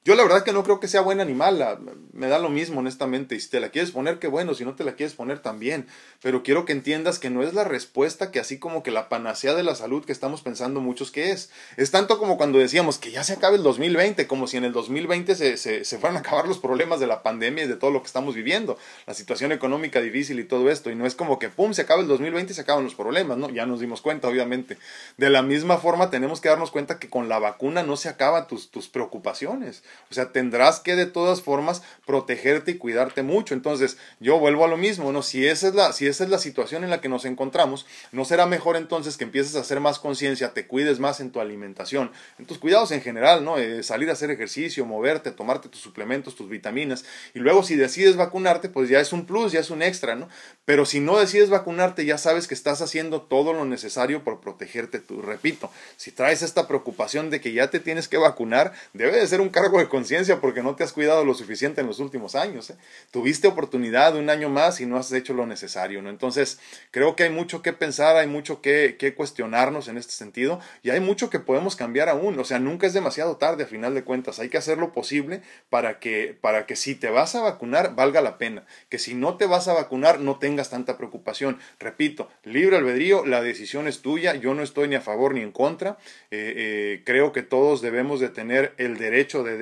[0.05, 1.79] Yo la verdad que no creo que sea buena ni mala,
[2.11, 4.75] me da lo mismo honestamente, y si te la quieres poner, qué bueno, si no
[4.75, 5.87] te la quieres poner también,
[6.21, 9.53] pero quiero que entiendas que no es la respuesta que así como que la panacea
[9.53, 11.51] de la salud que estamos pensando muchos que es.
[11.77, 14.73] Es tanto como cuando decíamos que ya se acabe el 2020, como si en el
[14.73, 17.91] 2020 se, se, se fueran a acabar los problemas de la pandemia y de todo
[17.91, 21.39] lo que estamos viviendo, la situación económica difícil y todo esto, y no es como
[21.39, 23.49] que pum, se acaba el 2020 y se acaban los problemas, ¿no?
[23.51, 24.77] Ya nos dimos cuenta, obviamente.
[25.15, 28.49] De la misma forma tenemos que darnos cuenta que con la vacuna no se acaban
[28.49, 33.53] tus, tus preocupaciones o sea, tendrás que de todas formas protegerte y cuidarte mucho.
[33.53, 35.23] Entonces, yo vuelvo a lo mismo, ¿no?
[35.23, 38.23] Si esa es la, si esa es la situación en la que nos encontramos, ¿no
[38.25, 42.11] será mejor entonces que empieces a hacer más conciencia, te cuides más en tu alimentación,
[42.37, 43.57] en tus cuidados en general, ¿no?
[43.57, 47.05] Eh, salir a hacer ejercicio, moverte, tomarte tus suplementos, tus vitaminas.
[47.33, 50.29] Y luego si decides vacunarte, pues ya es un plus, ya es un extra, ¿no?
[50.65, 54.99] Pero si no decides vacunarte, ya sabes que estás haciendo todo lo necesario por protegerte
[54.99, 55.21] tú.
[55.21, 59.41] Repito, si traes esta preocupación de que ya te tienes que vacunar, debe de ser
[59.41, 62.69] un cargo conciencia porque no te has cuidado lo suficiente en los últimos años.
[62.69, 62.75] ¿eh?
[63.11, 66.01] Tuviste oportunidad un año más y no has hecho lo necesario.
[66.01, 66.09] ¿no?
[66.09, 66.59] Entonces,
[66.91, 70.89] creo que hay mucho que pensar, hay mucho que, que cuestionarnos en este sentido y
[70.89, 72.37] hay mucho que podemos cambiar aún.
[72.39, 74.39] O sea, nunca es demasiado tarde a final de cuentas.
[74.39, 78.21] Hay que hacer lo posible para que, para que si te vas a vacunar valga
[78.21, 78.65] la pena.
[78.89, 81.59] Que si no te vas a vacunar no tengas tanta preocupación.
[81.79, 84.35] Repito, libre albedrío, la decisión es tuya.
[84.35, 85.97] Yo no estoy ni a favor ni en contra.
[86.31, 89.57] Eh, eh, creo que todos debemos de tener el derecho de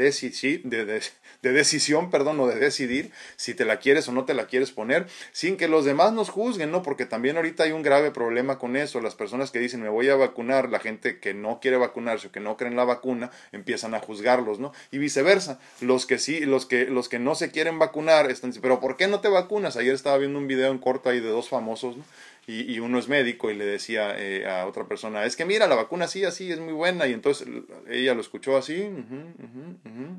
[0.64, 1.02] de,
[1.42, 4.72] de, decisión, perdón, o de decidir si te la quieres o no te la quieres
[4.72, 6.84] poner, sin que los demás nos juzguen, ¿no?
[6.84, 9.02] Porque también ahorita hay un grave problema con eso.
[9.02, 12.32] Las personas que dicen me voy a vacunar, la gente que no quiere vacunarse o
[12.32, 14.74] que no cree en la vacuna, empiezan a juzgarlos, ¿no?
[14.92, 18.80] Y viceversa, los que sí, los que, los que no se quieren vacunar, están, pero
[18.80, 19.78] ¿por qué no te vacunas?
[19.78, 22.04] Ayer estaba viendo un video en corto ahí de dos famosos, ¿no?
[22.48, 25.76] Y, uno es médico y le decía eh, a otra persona, es que mira, la
[25.76, 27.48] vacuna sí, así, es muy buena, y entonces
[27.88, 28.90] ella lo escuchó así,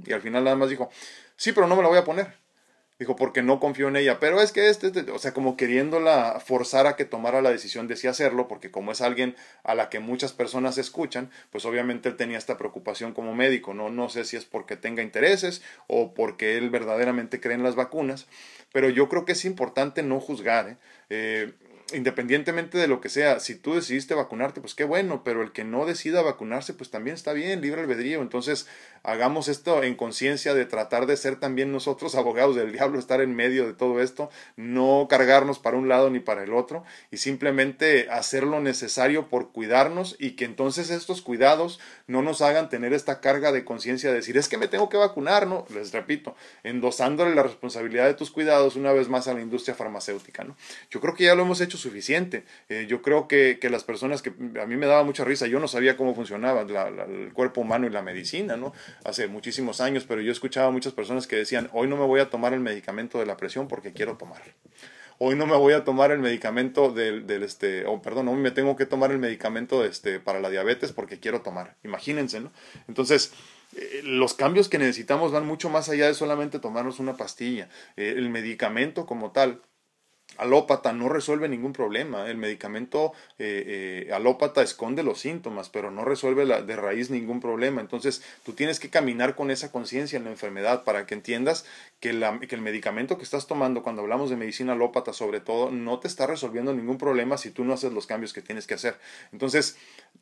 [0.07, 0.89] y al final nada más dijo,
[1.37, 2.43] sí, pero no me la voy a poner.
[2.99, 6.39] Dijo, porque no confío en ella, pero es que este, este, o sea, como queriéndola
[6.39, 9.89] forzar a que tomara la decisión de sí hacerlo, porque como es alguien a la
[9.89, 14.25] que muchas personas escuchan, pues obviamente él tenía esta preocupación como médico, no, no sé
[14.25, 18.29] si es porque tenga intereses o porque él verdaderamente cree en las vacunas,
[18.73, 20.77] pero yo creo que es importante no juzgar, ¿eh?
[21.11, 21.53] eh
[21.95, 25.64] independientemente de lo que sea, si tú decidiste vacunarte, pues qué bueno, pero el que
[25.64, 28.22] no decida vacunarse, pues también está bien, libre albedrío.
[28.22, 28.66] Entonces,
[29.03, 33.34] hagamos esto en conciencia de tratar de ser también nosotros abogados del diablo, estar en
[33.34, 38.09] medio de todo esto, no cargarnos para un lado ni para el otro y simplemente
[38.11, 43.20] hacer lo necesario por cuidarnos y que entonces estos cuidados no nos hagan tener esta
[43.20, 45.66] carga de conciencia de decir, es que me tengo que vacunar, ¿no?
[45.74, 50.44] Les repito, endosándole la responsabilidad de tus cuidados una vez más a la industria farmacéutica,
[50.44, 50.57] ¿no?
[50.90, 52.44] Yo creo que ya lo hemos hecho suficiente.
[52.68, 54.30] Eh, yo creo que, que, las personas que
[54.61, 57.90] a mí me daba mucha risa, yo no sabía cómo funcionaba el cuerpo humano y
[57.90, 58.72] la medicina, ¿no?
[59.05, 62.20] Hace muchísimos años, pero yo escuchaba a muchas personas que decían, hoy no me voy
[62.20, 64.43] a tomar el medicamento de la presión porque quiero tomar.
[65.18, 68.76] Hoy no me voy a tomar el medicamento del, este, oh, perdón, hoy me tengo
[68.76, 71.76] que tomar el medicamento este, para la diabetes porque quiero tomar.
[71.84, 72.51] Imagínense, ¿no?
[72.88, 73.32] Entonces,
[73.76, 77.68] eh, los cambios que necesitamos van mucho más allá de solamente tomarnos una pastilla.
[77.97, 79.62] Eh, el medicamento como tal
[80.39, 82.28] alópata no resuelve ningún problema.
[82.28, 87.41] El medicamento eh, eh, alópata esconde los síntomas, pero no resuelve la, de raíz ningún
[87.41, 87.80] problema.
[87.80, 91.64] Entonces, tú tienes que caminar con esa conciencia en la enfermedad para que entiendas
[92.01, 95.70] que, la, que, el medicamento que estás tomando, cuando hablamos de medicina alópata sobre todo,
[95.70, 98.74] no te está resolviendo ningún problema si tú no haces los cambios que tienes que
[98.74, 98.97] hacer.
[99.33, 99.76] Entonces,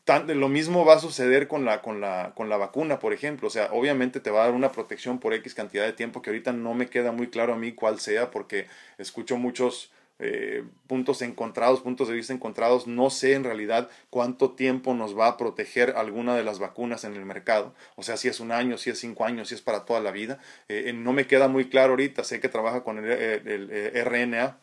[0.07, 3.49] lo mismo va a suceder con la, con, la, con la vacuna, por ejemplo.
[3.49, 6.31] O sea, obviamente te va a dar una protección por X cantidad de tiempo que
[6.31, 8.67] ahorita no me queda muy claro a mí cuál sea, porque
[8.99, 9.91] escucho muchos
[10.23, 12.87] eh, puntos encontrados, puntos de vista encontrados.
[12.87, 17.15] No sé en realidad cuánto tiempo nos va a proteger alguna de las vacunas en
[17.15, 17.75] el mercado.
[17.97, 20.11] O sea, si es un año, si es cinco años, si es para toda la
[20.11, 20.39] vida.
[20.69, 22.23] Eh, eh, no me queda muy claro ahorita.
[22.25, 24.59] Sé que trabaja con el, RNA.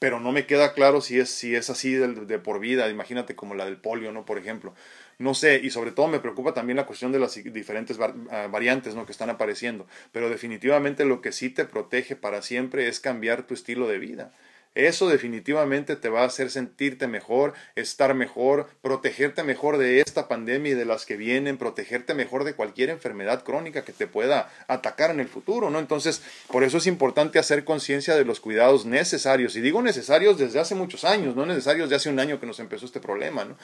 [0.00, 3.54] pero no me queda claro si es, si es así de, por vida, imagínate como
[3.54, 4.24] la del polio, ¿no?
[4.24, 4.74] Por ejemplo
[5.18, 8.94] no sé, y sobre todo me preocupa también la cuestión de las diferentes ah, variantes
[8.94, 9.04] ¿no?
[9.04, 13.54] que están apareciendo, pero definitivamente lo que sí te protege para siempre es cambiar tu
[13.54, 14.32] estilo de vida.
[14.78, 20.70] Eso definitivamente te va a hacer sentirte mejor, estar mejor, protegerte mejor de esta pandemia
[20.70, 25.10] y de las que vienen, protegerte mejor de cualquier enfermedad crónica que te pueda atacar
[25.10, 25.80] en el futuro, ¿no?
[25.80, 29.56] Entonces, por eso es importante hacer conciencia de los cuidados necesarios.
[29.56, 32.60] Y digo necesarios desde hace muchos años, no necesarios de hace un año que nos
[32.60, 33.56] empezó este problema, ¿no?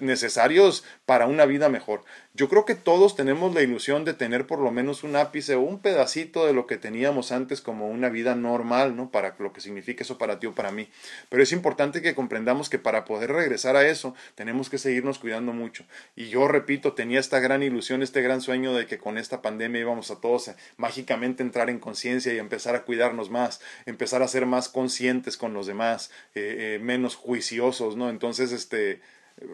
[0.00, 2.04] Necesarios para una vida mejor.
[2.32, 5.60] Yo creo que todos tenemos la ilusión de tener por lo menos un ápice o
[5.60, 9.10] un pedacito de lo que teníamos antes como una vida normal, ¿no?
[9.10, 10.88] Para lo que significa eso para ti para mí.
[11.28, 15.52] Pero es importante que comprendamos que para poder regresar a eso tenemos que seguirnos cuidando
[15.52, 15.84] mucho.
[16.16, 19.80] Y yo repito, tenía esta gran ilusión, este gran sueño de que con esta pandemia
[19.80, 24.46] íbamos a todos mágicamente entrar en conciencia y empezar a cuidarnos más, empezar a ser
[24.46, 28.10] más conscientes con los demás, eh, eh, menos juiciosos, ¿no?
[28.10, 29.00] Entonces, este,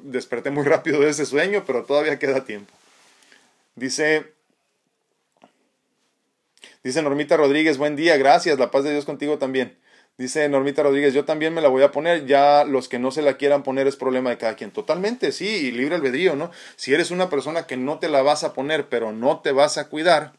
[0.03, 2.73] desperté muy rápido de ese sueño, pero todavía queda tiempo.
[3.77, 4.33] Dice
[6.83, 9.77] Dice Normita Rodríguez, buen día, gracias, la paz de Dios contigo también.
[10.21, 13.23] Dice Normita Rodríguez, yo también me la voy a poner, ya los que no se
[13.23, 14.71] la quieran poner es problema de cada quien.
[14.71, 16.51] Totalmente, sí, y libre albedrío, ¿no?
[16.77, 19.79] Si eres una persona que no te la vas a poner, pero no te vas
[19.79, 20.35] a cuidar,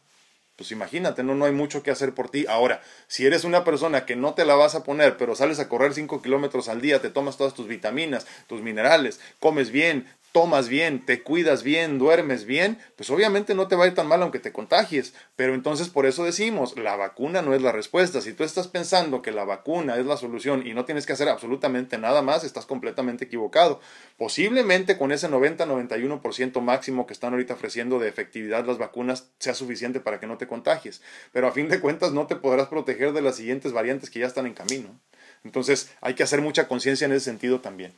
[0.54, 2.46] pues imagínate, no, no hay mucho que hacer por ti.
[2.48, 5.68] Ahora, si eres una persona que no te la vas a poner, pero sales a
[5.68, 10.68] correr 5 kilómetros al día, te tomas todas tus vitaminas, tus minerales, comes bien, tomas
[10.68, 14.22] bien, te cuidas bien, duermes bien, pues obviamente no te va a ir tan mal
[14.22, 15.14] aunque te contagies.
[15.36, 18.22] Pero entonces por eso decimos, la vacuna no es la respuesta.
[18.22, 21.28] Si tú estás pensando que la vacuna es la solución y no tienes que hacer
[21.28, 23.80] absolutamente nada más, estás completamente equivocado.
[24.16, 30.00] Posiblemente con ese 90-91% máximo que están ahorita ofreciendo de efectividad las vacunas sea suficiente
[30.00, 31.02] para que no te contagies.
[31.32, 34.26] Pero a fin de cuentas no te podrás proteger de las siguientes variantes que ya
[34.26, 34.98] están en camino.
[35.44, 37.92] Entonces hay que hacer mucha conciencia en ese sentido también.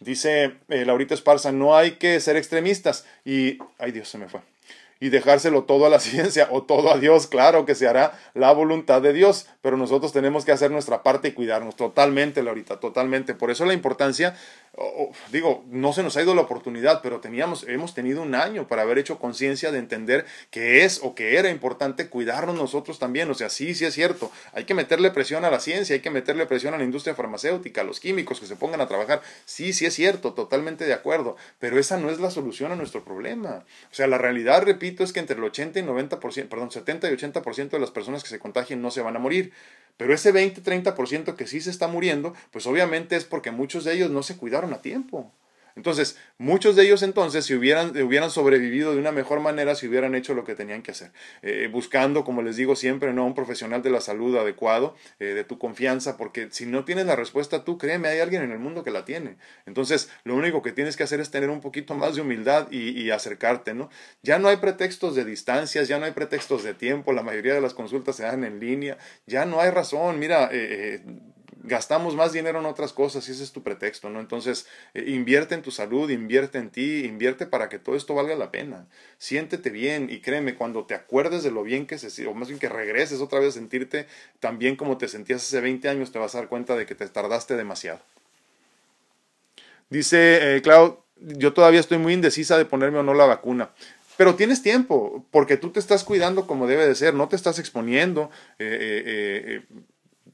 [0.00, 3.06] Dice eh, Laurita Esparza, no hay que ser extremistas.
[3.24, 4.40] Y, ay Dios, se me fue.
[5.00, 7.26] Y dejárselo todo a la ciencia o todo a Dios.
[7.26, 11.28] Claro que se hará la voluntad de Dios, pero nosotros tenemos que hacer nuestra parte
[11.28, 13.34] y cuidarnos totalmente, Laurita, totalmente.
[13.34, 14.36] Por eso la importancia,
[15.32, 18.82] digo, no se nos ha ido la oportunidad, pero teníamos, hemos tenido un año para
[18.82, 23.30] haber hecho conciencia de entender que es o que era importante cuidarnos nosotros también.
[23.30, 24.30] O sea, sí, sí es cierto.
[24.52, 27.80] Hay que meterle presión a la ciencia, hay que meterle presión a la industria farmacéutica,
[27.80, 29.20] a los químicos que se pongan a trabajar.
[29.44, 33.04] Sí, sí es cierto, totalmente de acuerdo, pero esa no es la solución a nuestro
[33.04, 33.64] problema.
[33.90, 37.14] O sea, la realidad, repito, es que entre el 80 y 90%, perdón, 70 y
[37.14, 39.52] 80% de las personas que se contagien no se van a morir.
[39.96, 44.10] Pero ese 20-30% que sí se está muriendo, pues obviamente es porque muchos de ellos
[44.10, 45.32] no se cuidaron a tiempo.
[45.76, 50.14] Entonces, muchos de ellos entonces, si hubieran, hubieran sobrevivido de una mejor manera, si hubieran
[50.14, 51.12] hecho lo que tenían que hacer,
[51.42, 53.26] eh, buscando, como les digo siempre, ¿no?
[53.26, 57.14] un profesional de la salud adecuado, eh, de tu confianza, porque si no tienes la
[57.14, 59.36] respuesta tú, créeme, hay alguien en el mundo que la tiene.
[59.66, 63.10] Entonces, lo único que tienes que hacer es tener un poquito más de humildad y,
[63.10, 63.88] acercarte, ¿no?
[64.22, 67.60] Ya no hay pretextos de distancias, ya no hay pretextos de tiempo, la mayoría de
[67.60, 71.02] las consultas se dan en línea, ya no hay razón, mira, eh,
[71.66, 74.20] gastamos más dinero en otras cosas y ese es tu pretexto, ¿no?
[74.20, 78.36] Entonces, eh, invierte en tu salud, invierte en ti, invierte para que todo esto valga
[78.36, 78.86] la pena.
[79.18, 82.60] Siéntete bien y créeme, cuando te acuerdes de lo bien que se, o más bien
[82.60, 84.06] que regreses otra vez a sentirte
[84.40, 86.94] tan bien como te sentías hace 20 años, te vas a dar cuenta de que
[86.94, 88.00] te tardaste demasiado.
[89.90, 93.70] Dice eh, Cloud, yo todavía estoy muy indecisa de ponerme o no la vacuna.
[94.16, 97.58] Pero tienes tiempo, porque tú te estás cuidando como debe de ser, no te estás
[97.58, 98.30] exponiendo.
[98.58, 99.62] Eh,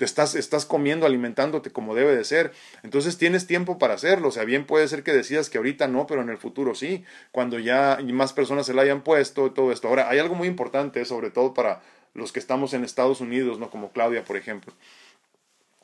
[0.02, 2.52] eh estás, estás comiendo, alimentándote como debe de ser.
[2.82, 4.28] Entonces tienes tiempo para hacerlo.
[4.28, 7.04] O sea, bien puede ser que decidas que ahorita no, pero en el futuro sí,
[7.30, 9.88] cuando ya más personas se la hayan puesto todo esto.
[9.88, 11.82] Ahora, hay algo muy importante, sobre todo para
[12.14, 13.70] los que estamos en Estados Unidos, ¿no?
[13.70, 14.72] Como Claudia, por ejemplo.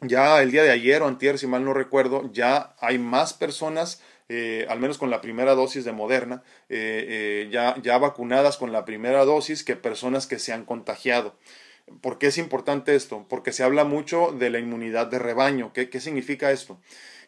[0.01, 4.01] Ya el día de ayer o antier, si mal no recuerdo, ya hay más personas
[4.31, 8.73] eh, al menos con la primera dosis de Moderna, eh, eh, ya, ya vacunadas con
[8.73, 11.35] la primera dosis que personas que se han contagiado.
[12.01, 13.27] ¿Por qué es importante esto?
[13.29, 15.73] Porque se habla mucho de la inmunidad de rebaño.
[15.73, 16.79] ¿Qué, significa esto?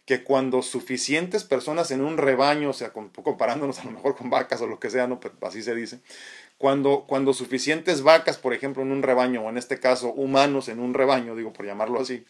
[0.04, 4.60] Que cuando suficientes personas en un rebaño, o sea, comparándonos a lo mejor con vacas
[4.60, 5.20] o lo que sea, ¿no?
[5.20, 6.00] Pero así se dice,
[6.58, 10.80] cuando, cuando suficientes vacas, por ejemplo, en un rebaño, o en este caso humanos en
[10.80, 12.24] un rebaño, digo por llamarlo así,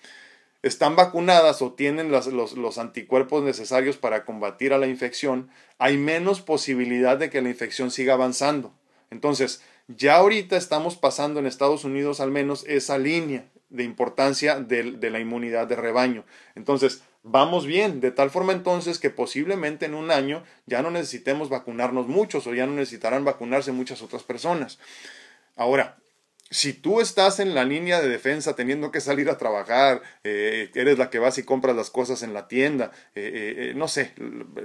[0.63, 6.43] están vacunadas o tienen los, los, anticuerpos necesarios para combatir a la infección, hay menos
[6.43, 8.75] posibilidad de que la infección siga avanzando.
[9.11, 9.63] Entonces,
[9.97, 15.11] ya ahorita estamos pasando en Estados Unidos al menos esa línea de importancia de, de,
[15.11, 16.25] la inmunidad de rebaño.
[16.55, 21.49] Entonces, vamos bien, de tal forma entonces que posiblemente en un año ya no necesitemos
[21.49, 24.79] vacunarnos muchos o ya no necesitarán vacunarse muchas otras personas.
[25.57, 25.99] Ahora,
[26.51, 30.99] si tú estás en la línea de defensa teniendo que salir a trabajar, eh, eres
[30.99, 34.13] la que vas y compras las cosas en la tienda, eh, eh, no sé,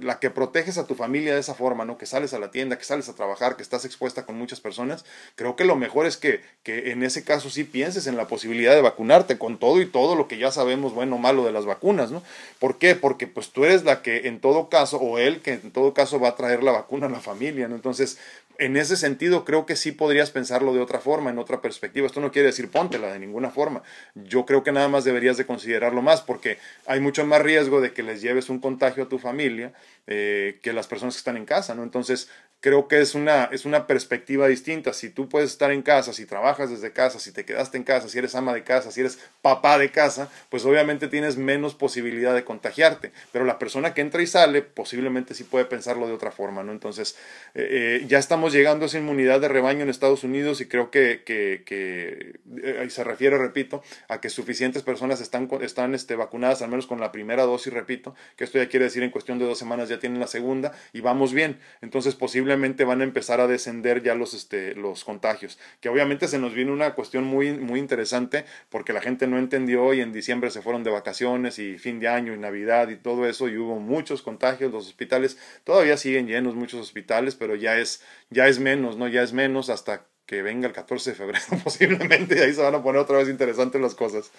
[0.01, 1.99] la que proteges a tu familia de esa forma, ¿no?
[1.99, 5.05] Que sales a la tienda, que sales a trabajar, que estás expuesta con muchas personas,
[5.35, 8.73] creo que lo mejor es que, que en ese caso sí pienses en la posibilidad
[8.73, 11.65] de vacunarte con todo y todo lo que ya sabemos, bueno o malo de las
[11.65, 12.23] vacunas, ¿no?
[12.57, 12.95] ¿Por qué?
[12.95, 16.19] Porque pues tú eres la que en todo caso, o él que en todo caso
[16.19, 17.75] va a traer la vacuna a la familia, ¿no?
[17.75, 18.17] Entonces,
[18.57, 21.74] en ese sentido creo que sí podrías pensarlo de otra forma, en otra perspectiva.
[21.83, 23.83] Esto no quiere decir póntela de ninguna forma.
[24.13, 27.93] Yo creo que nada más deberías de considerarlo más porque hay mucho más riesgo de
[27.93, 29.73] que les lleves un contagio a tu familia
[30.07, 31.83] eh, que las personas que están en casa, ¿no?
[31.83, 32.29] Entonces
[32.65, 34.91] creo que es una, es una perspectiva distinta.
[34.91, 38.09] Si tú puedes estar en casa, si trabajas desde casa, si te quedaste en casa,
[38.09, 42.33] si eres ama de casa, si eres papá de casa, pues obviamente tienes menos posibilidad
[42.33, 43.11] de contagiarte.
[43.31, 46.71] Pero la persona que entra y sale posiblemente sí puede pensarlo de otra forma, ¿no?
[46.71, 47.15] Entonces,
[47.53, 50.89] eh, eh, ya estamos llegando a esa inmunidad de rebaño en Estados Unidos y creo
[50.89, 56.87] que, eh, se refiere, repito, a que suficientes personas están, están este, vacunadas, al menos
[56.87, 59.87] con la primera dosis, repito, que esto ya quiere decir en cuestión de dos semanas
[59.87, 61.59] ya tienen la segunda y vamos bien.
[61.83, 62.54] Entonces, posiblemente
[62.85, 65.59] van a empezar a descender ya los, este, los contagios.
[65.81, 69.93] Que obviamente se nos viene una cuestión muy, muy interesante porque la gente no entendió
[69.93, 73.27] y en diciembre se fueron de vacaciones y fin de año y Navidad y todo
[73.27, 74.71] eso y hubo muchos contagios.
[74.71, 79.07] Los hospitales todavía siguen llenos, muchos hospitales, pero ya es, ya es menos, ¿no?
[79.07, 82.83] Ya es menos hasta que venga el 14 de febrero posiblemente ahí se van a
[82.83, 84.31] poner otra vez interesantes las cosas.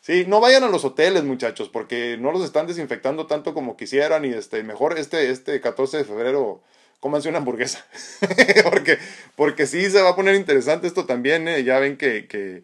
[0.00, 4.24] Sí, no vayan a los hoteles, muchachos, porque no los están desinfectando tanto como quisieran
[4.24, 6.62] y este mejor este este 14 de febrero
[7.00, 7.84] cómanse una hamburguesa.
[8.64, 8.98] porque,
[9.36, 11.64] porque sí se va a poner interesante esto también, ¿eh?
[11.64, 12.62] Ya ven que, que,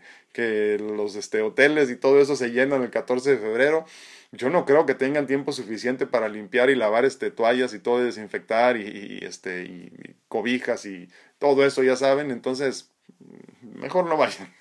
[0.80, 3.84] los este, hoteles y todo eso se llenan el 14 de febrero.
[4.32, 8.04] Yo no creo que tengan tiempo suficiente para limpiar y lavar este, toallas y todo,
[8.04, 11.08] desinfectar y, este, y cobijas y
[11.38, 12.32] todo eso, ya saben.
[12.32, 12.90] Entonces,
[13.62, 14.52] mejor no vayan.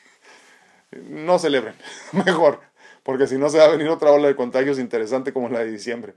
[1.09, 1.74] No celebren,
[2.26, 2.61] mejor,
[3.01, 5.71] porque si no se va a venir otra ola de contagios interesante como la de
[5.71, 6.13] diciembre.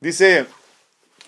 [0.00, 0.46] Dice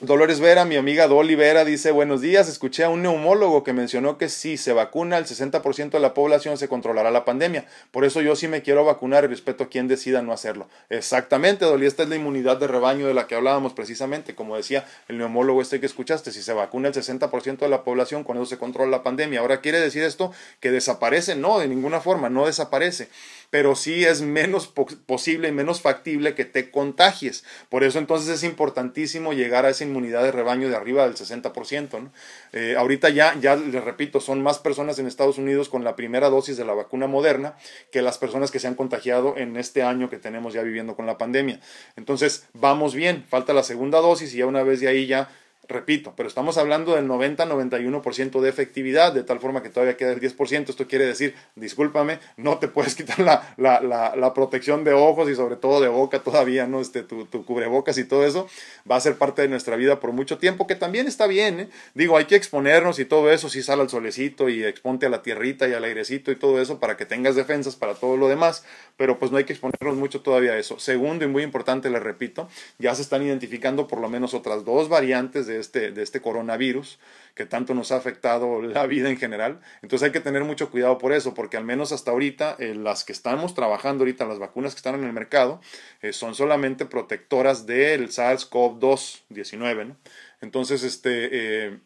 [0.03, 4.18] Dolores Vera, mi amiga Dolly Vera, dice, buenos días, escuché a un neumólogo que mencionó
[4.18, 7.66] que si se vacuna el 60% de la población se controlará la pandemia.
[7.92, 10.66] Por eso yo sí me quiero vacunar y respeto a quien decida no hacerlo.
[10.90, 14.34] Exactamente, Dolly, esta es la inmunidad de rebaño de la que hablábamos precisamente.
[14.34, 18.24] Como decía el neumólogo este que escuchaste, si se vacuna el 60% de la población,
[18.24, 19.38] con eso se controla la pandemia.
[19.38, 21.36] Ahora, ¿quiere decir esto que desaparece?
[21.36, 23.09] No, de ninguna forma, no desaparece
[23.53, 27.44] pero sí es menos posible y menos factible que te contagies.
[27.68, 32.00] Por eso entonces es importantísimo llegar a esa inmunidad de rebaño de arriba del 60%.
[32.00, 32.11] ¿no?
[32.55, 36.30] Eh, ahorita ya, ya les repito, son más personas en Estados Unidos con la primera
[36.30, 37.55] dosis de la vacuna moderna
[37.90, 41.05] que las personas que se han contagiado en este año que tenemos ya viviendo con
[41.05, 41.61] la pandemia.
[41.96, 45.28] Entonces, vamos bien, falta la segunda dosis y ya una vez de ahí ya
[45.68, 50.20] Repito, pero estamos hablando del 90-91% de efectividad, de tal forma que todavía queda el
[50.20, 50.68] 10%.
[50.68, 55.36] Esto quiere decir, discúlpame, no te puedes quitar la, la, la, protección de ojos y
[55.36, 56.80] sobre todo de boca todavía, ¿no?
[56.80, 58.48] Este, tu, tu, cubrebocas y todo eso
[58.90, 61.68] va a ser parte de nuestra vida por mucho tiempo, que también está bien, ¿eh?
[61.94, 65.22] Digo, hay que exponernos y todo eso, si sale al solecito y exponte a la
[65.22, 68.64] tierrita y al airecito y todo eso para que tengas defensas para todo lo demás,
[68.96, 70.80] pero pues no hay que exponernos mucho todavía a eso.
[70.80, 72.48] Segundo y muy importante, le repito,
[72.80, 76.20] ya se están identificando por lo menos otras dos variantes de de este, de este
[76.20, 76.98] coronavirus
[77.34, 79.61] que tanto nos ha afectado la vida en general.
[79.82, 83.05] Entonces hay que tener mucho cuidado por eso, porque al menos hasta ahorita eh, las
[83.05, 85.61] que estamos trabajando ahorita, las vacunas que están en el mercado,
[86.03, 89.94] eh, son solamente protectoras del SARS-CoV-2 19.
[90.40, 91.78] Entonces este, eh,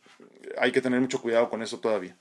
[0.58, 2.16] hay que tener mucho cuidado con eso todavía.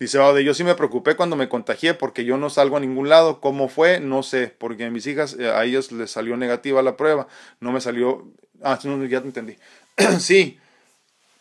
[0.00, 3.08] Dice Baude, yo sí me preocupé cuando me contagié porque yo no salgo a ningún
[3.08, 3.40] lado.
[3.40, 4.00] ¿Cómo fue?
[4.00, 7.28] No sé, porque a mis hijas, eh, a ellas les salió negativa la prueba.
[7.60, 8.26] No me salió...
[8.62, 9.56] Ah, no, ya te entendí.
[10.18, 10.58] sí.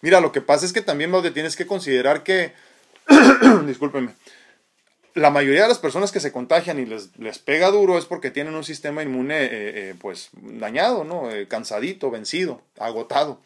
[0.01, 2.53] Mira, lo que pasa es que también, Baude, tienes que considerar que...
[3.65, 4.13] Discúlpeme.
[5.15, 8.31] La mayoría de las personas que se contagian y les, les pega duro es porque
[8.31, 11.29] tienen un sistema inmune eh, eh, pues dañado, ¿no?
[11.47, 13.39] cansadito, vencido, agotado.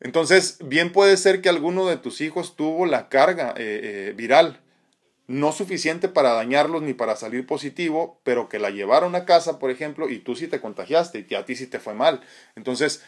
[0.00, 4.60] Entonces, bien puede ser que alguno de tus hijos tuvo la carga eh, eh, viral,
[5.26, 9.70] no suficiente para dañarlos ni para salir positivo, pero que la llevaron a casa, por
[9.70, 12.20] ejemplo, y tú sí te contagiaste y a ti sí te fue mal.
[12.56, 13.02] Entonces,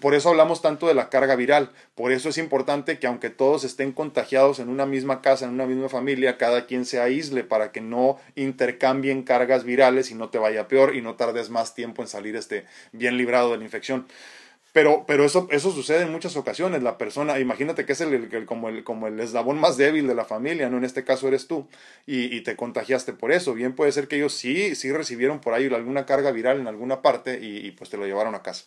[0.00, 1.70] por eso hablamos tanto de la carga viral.
[1.94, 5.66] Por eso es importante que aunque todos estén contagiados en una misma casa, en una
[5.66, 10.38] misma familia, cada quien se aísle para que no intercambien cargas virales y no te
[10.38, 14.06] vaya peor y no tardes más tiempo en salir este bien librado de la infección.
[14.72, 16.82] Pero, pero eso, eso sucede en muchas ocasiones.
[16.82, 20.24] La persona, imagínate que es el, como, el, como el eslabón más débil de la
[20.24, 20.78] familia, ¿no?
[20.78, 21.68] En este caso eres tú,
[22.06, 23.52] y, y, te contagiaste por eso.
[23.52, 27.02] Bien puede ser que ellos sí, sí recibieron por ahí alguna carga viral en alguna
[27.02, 28.64] parte y, pues te lo llevaron a casa.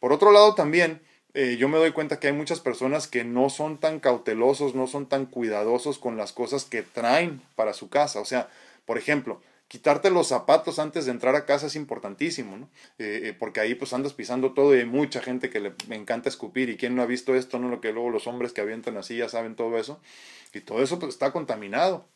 [0.00, 1.02] Por otro lado también,
[1.34, 4.86] eh, yo me doy cuenta que hay muchas personas que no son tan cautelosos, no
[4.86, 8.20] son tan cuidadosos con las cosas que traen para su casa.
[8.20, 8.48] O sea,
[8.86, 12.70] por ejemplo, quitarte los zapatos antes de entrar a casa es importantísimo, ¿no?
[12.98, 16.28] Eh, eh, porque ahí pues andas pisando todo y hay mucha gente que le encanta
[16.28, 17.68] escupir y quien no ha visto esto, ¿no?
[17.68, 20.00] Lo que luego los hombres que avientan así ya saben todo eso
[20.52, 22.08] y todo eso pues está contaminado.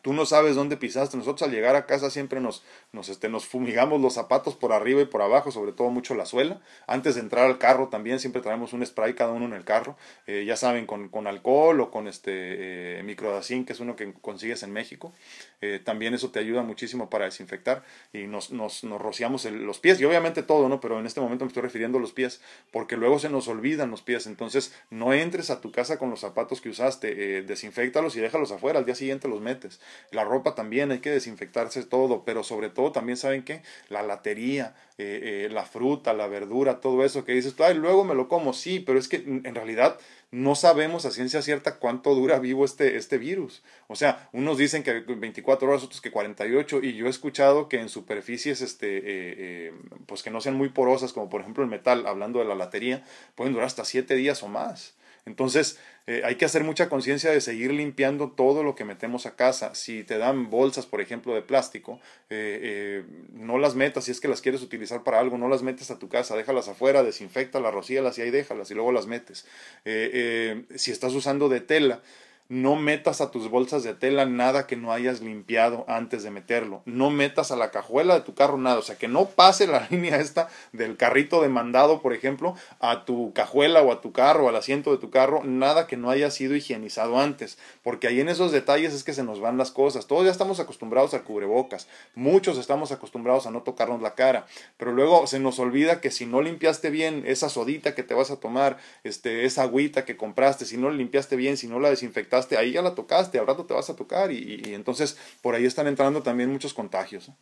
[0.00, 1.16] Tú no sabes dónde pisaste.
[1.16, 5.02] Nosotros al llegar a casa siempre nos, nos, este, nos fumigamos los zapatos por arriba
[5.02, 6.60] y por abajo, sobre todo mucho la suela.
[6.86, 9.96] Antes de entrar al carro también siempre traemos un spray cada uno en el carro.
[10.26, 14.12] Eh, ya saben, con, con, alcohol o con este eh, microdacin, que es uno que
[14.14, 15.12] consigues en México.
[15.60, 17.84] Eh, también eso te ayuda muchísimo para desinfectar.
[18.12, 20.80] Y nos, nos, nos rociamos los pies y obviamente todo, ¿no?
[20.80, 22.40] Pero en este momento me estoy refiriendo a los pies
[22.72, 24.26] porque luego se nos olvidan los pies.
[24.26, 27.38] Entonces no entres a tu casa con los zapatos que usaste.
[27.38, 28.78] Eh, desinfectalos y déjalos afuera.
[28.78, 29.80] Al día siguiente los metes.
[30.10, 34.74] La ropa también hay que desinfectarse todo, pero sobre todo también saben que la latería,
[34.98, 38.52] eh, eh, la fruta, la verdura, todo eso que dices, ay, luego me lo como,
[38.52, 39.98] sí, pero es que en realidad
[40.32, 43.62] no sabemos a ciencia cierta cuánto dura vivo este, este virus.
[43.86, 47.78] O sea, unos dicen que 24 horas, otros que 48, y yo he escuchado que
[47.78, 49.74] en superficies este, eh,
[50.06, 53.04] pues que no sean muy porosas, como por ejemplo el metal, hablando de la latería,
[53.34, 54.94] pueden durar hasta 7 días o más.
[55.24, 59.36] Entonces, eh, hay que hacer mucha conciencia de seguir limpiando todo lo que metemos a
[59.36, 59.74] casa.
[59.74, 64.20] Si te dan bolsas, por ejemplo, de plástico, eh, eh, no las metas si es
[64.20, 67.72] que las quieres utilizar para algo, no las metes a tu casa, déjalas afuera, desinfectalas,
[67.72, 69.46] rocíalas y ahí déjalas y luego las metes.
[69.84, 72.02] si estás usando de tela,
[72.48, 76.82] no metas a tus bolsas de tela nada que no hayas limpiado antes de meterlo.
[76.84, 78.78] No metas a la cajuela de tu carro nada.
[78.78, 83.04] O sea, que no pase la línea esta del carrito de mandado, por ejemplo, a
[83.04, 86.30] tu cajuela o a tu carro, al asiento de tu carro, nada que no haya
[86.30, 87.56] sido higienizado antes.
[87.82, 90.06] Porque ahí en esos detalles es que se nos van las cosas.
[90.06, 91.88] Todos ya estamos acostumbrados a cubrebocas.
[92.14, 94.44] Muchos estamos acostumbrados a no tocarnos la cara.
[94.76, 98.30] Pero luego se nos olvida que si no limpiaste bien esa sodita que te vas
[98.30, 101.88] a tomar, este, esa agüita que compraste, si no la limpiaste bien, si no la
[101.88, 105.64] desinfectaste, ahí ya la tocaste, al rato te vas a tocar y, entonces por ahí
[105.64, 107.28] están entrando también muchos contagios.
[107.28, 107.32] ¿eh?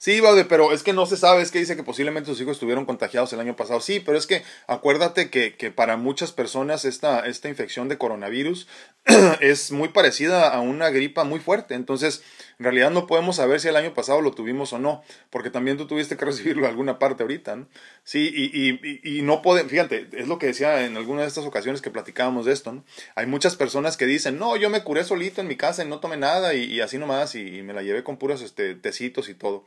[0.00, 2.52] Sí, Baude, pero es que no se sabe, es que dice que posiblemente sus hijos
[2.52, 3.80] estuvieron contagiados el año pasado.
[3.80, 8.68] Sí, pero es que acuérdate que, que para muchas personas esta, esta infección de coronavirus
[9.40, 11.74] es muy parecida a una gripa muy fuerte.
[11.74, 12.22] Entonces,
[12.58, 15.76] en realidad no podemos saber si el año pasado lo tuvimos o no, porque también
[15.76, 17.66] tú tuviste que recibirlo en alguna parte ahorita, ¿no?
[18.04, 21.44] Sí, y, y, y no pueden, fíjate, es lo que decía en alguna de estas
[21.44, 22.84] ocasiones que platicábamos de esto, ¿no?
[23.14, 26.00] Hay muchas personas que dicen, no, yo me curé solito en mi casa y no
[26.00, 29.34] tomé nada y, y así nomás y, me la llevé con puros este, tecitos y
[29.34, 29.64] todo.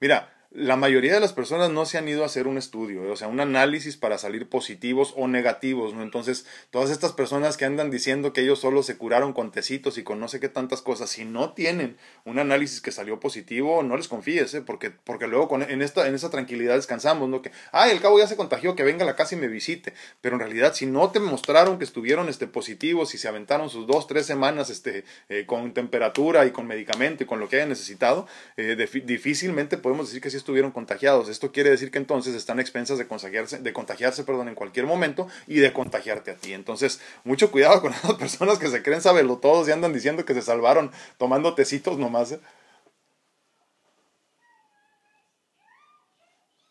[0.00, 3.16] Mira, la mayoría de las personas no se han ido a hacer un estudio, o
[3.16, 6.02] sea, un análisis para salir positivos o negativos, ¿no?
[6.02, 10.02] Entonces, todas estas personas que andan diciendo que ellos solo se curaron con tecitos y
[10.02, 13.96] con no sé qué tantas cosas, si no tienen un análisis que salió positivo, no
[13.96, 14.60] les confíes, ¿eh?
[14.60, 17.40] Porque, porque luego con, en, esta, en esa tranquilidad descansamos, ¿no?
[17.40, 19.94] Que, ay, el cabo ya se contagió, que venga a la casa y me visite.
[20.20, 23.86] Pero en realidad, si no te mostraron que estuvieron este, positivos y se aventaron sus
[23.86, 27.70] dos, tres semanas este, eh, con temperatura y con medicamento y con lo que hayan
[27.70, 28.26] necesitado,
[28.58, 31.28] eh, difícilmente podemos decir que sí estuvieron contagiados.
[31.28, 35.28] Esto quiere decir que entonces están expensas de contagiarse, de contagiarse perdón, en cualquier momento
[35.46, 36.52] y de contagiarte a ti.
[36.52, 40.34] Entonces, mucho cuidado con esas personas que se creen saberlo todos y andan diciendo que
[40.34, 42.32] se salvaron tomando tecitos nomás.
[42.32, 42.40] ¿eh?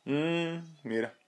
[0.05, 1.20] Mm, mira.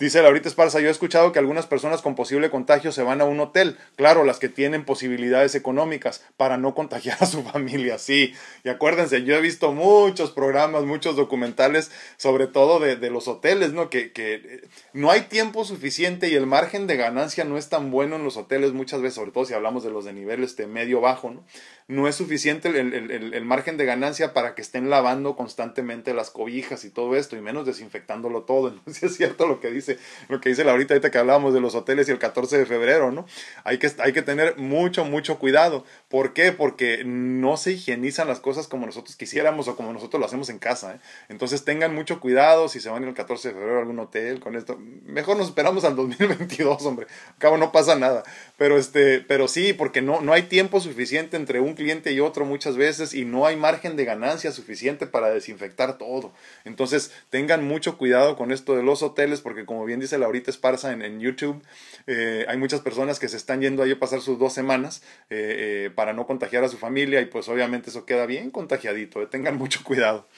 [0.00, 3.24] Dice Laurita Esparza, yo he escuchado que algunas personas con posible contagio se van a
[3.24, 8.34] un hotel, claro, las que tienen posibilidades económicas para no contagiar a su familia, sí.
[8.64, 13.88] Y acuérdense, yo he visto muchos programas, muchos documentales, sobre todo de, los hoteles, ¿no?
[13.88, 17.92] Que, que, eh, no hay tiempo suficiente y el margen de ganancia no es tan
[17.92, 20.66] bueno en los hoteles muchas veces, sobre todo si hablamos de los de nivel este,
[20.66, 21.44] medio-bajo, ¿no?
[21.86, 26.30] no es suficiente el, el, el, margen de ganancia para que estén lavando constantemente las
[26.30, 28.68] cobijas y todo esto, y menos desinfectándolo todo.
[28.72, 29.83] Entonces es cierto lo que dice,
[30.28, 33.10] lo que dice Laurita ahorita que hablábamos de los hoteles y el 14 de febrero,
[33.10, 33.26] ¿no?
[33.64, 35.84] Hay que, hay que tener mucho, mucho cuidado.
[36.14, 36.52] ¿Por qué?
[36.52, 40.60] Porque no se higienizan las cosas como nosotros quisiéramos o como nosotros lo hacemos en
[40.60, 40.94] casa.
[40.94, 41.00] ¿eh?
[41.28, 44.54] Entonces tengan mucho cuidado si se van el 14 de febrero a algún hotel con
[44.54, 44.78] esto.
[45.06, 47.08] Mejor nos esperamos al 2022, hombre.
[47.30, 48.22] Al cabo no pasa nada.
[48.56, 52.44] Pero, este, pero sí, porque no, no hay tiempo suficiente entre un cliente y otro
[52.44, 56.32] muchas veces y no hay margen de ganancia suficiente para desinfectar todo.
[56.64, 60.92] Entonces tengan mucho cuidado con esto de los hoteles porque como bien dice Laurita Esparza
[60.92, 61.60] en, YouTube,
[62.06, 65.86] eh, hay muchas personas que se están yendo ahí a pasar sus dos semanas eh,
[65.86, 69.26] eh, para no contagiar a su familia y pues obviamente eso queda bien contagiadito.
[69.28, 70.28] tengan mucho cuidado.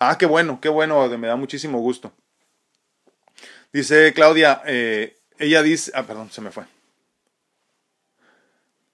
[0.00, 2.10] Ah, qué bueno, qué bueno, me da muchísimo gusto.
[3.72, 6.64] Dice Claudia, ella dice, ah, perdón, se me fue.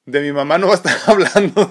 [0.04, 1.66] De mi mamá no va a estar hablando.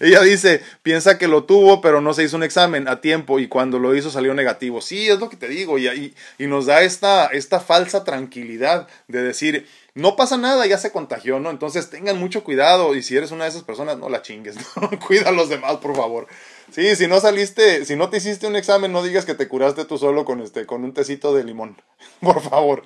[0.00, 3.46] Ella dice, piensa que lo tuvo, pero no se hizo un examen a tiempo y
[3.46, 4.80] cuando lo hizo salió negativo.
[4.80, 8.88] Sí, es lo que te digo y, y, y nos da esta, esta falsa tranquilidad
[9.06, 9.68] de decir,
[10.00, 11.50] no pasa nada, ya se contagió, ¿no?
[11.50, 14.90] Entonces tengan mucho cuidado y si eres una de esas personas, no la chingues, ¿no?
[15.06, 16.26] Cuida a los demás, por favor.
[16.72, 19.84] Sí, si no saliste, si no te hiciste un examen, no digas que te curaste
[19.84, 21.80] tú solo con, este, con un tecito de limón,
[22.20, 22.82] por favor.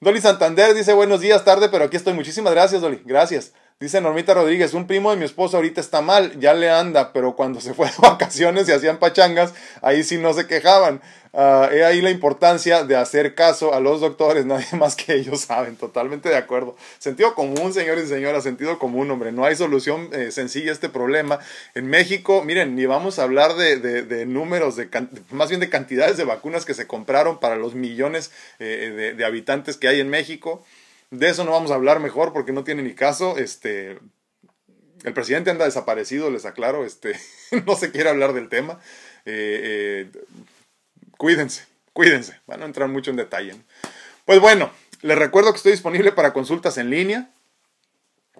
[0.00, 2.12] Dolly Santander dice buenos días, tarde, pero aquí estoy.
[2.12, 3.00] Muchísimas gracias, Dolly.
[3.04, 3.54] Gracias.
[3.80, 7.34] Dice Normita Rodríguez, un primo de mi esposo ahorita está mal, ya le anda, pero
[7.34, 9.52] cuando se fue de vacaciones y hacían pachangas,
[9.82, 11.02] ahí sí no se quejaban.
[11.32, 15.40] Uh, he ahí la importancia de hacer caso a los doctores, nadie más que ellos
[15.40, 16.76] saben, totalmente de acuerdo.
[17.00, 20.88] Sentido común, señores y señoras, sentido común, hombre, no hay solución eh, sencilla a este
[20.88, 21.40] problema.
[21.74, 24.88] En México, miren, ni vamos a hablar de, de, números, de
[25.32, 29.76] más bien de cantidades de vacunas que se compraron para los millones eh, de habitantes
[29.76, 30.64] que hay en México.
[31.10, 33.36] De eso no vamos a hablar mejor porque no tiene ni caso.
[33.36, 33.98] Este,
[35.04, 36.84] el presidente anda desaparecido, les aclaro.
[36.84, 37.18] Este,
[37.66, 38.80] no se quiere hablar del tema.
[39.24, 40.22] Eh, eh,
[41.16, 42.40] cuídense, cuídense.
[42.46, 43.54] Van a entrar mucho en detalle.
[44.24, 44.70] Pues bueno,
[45.02, 47.30] les recuerdo que estoy disponible para consultas en línea.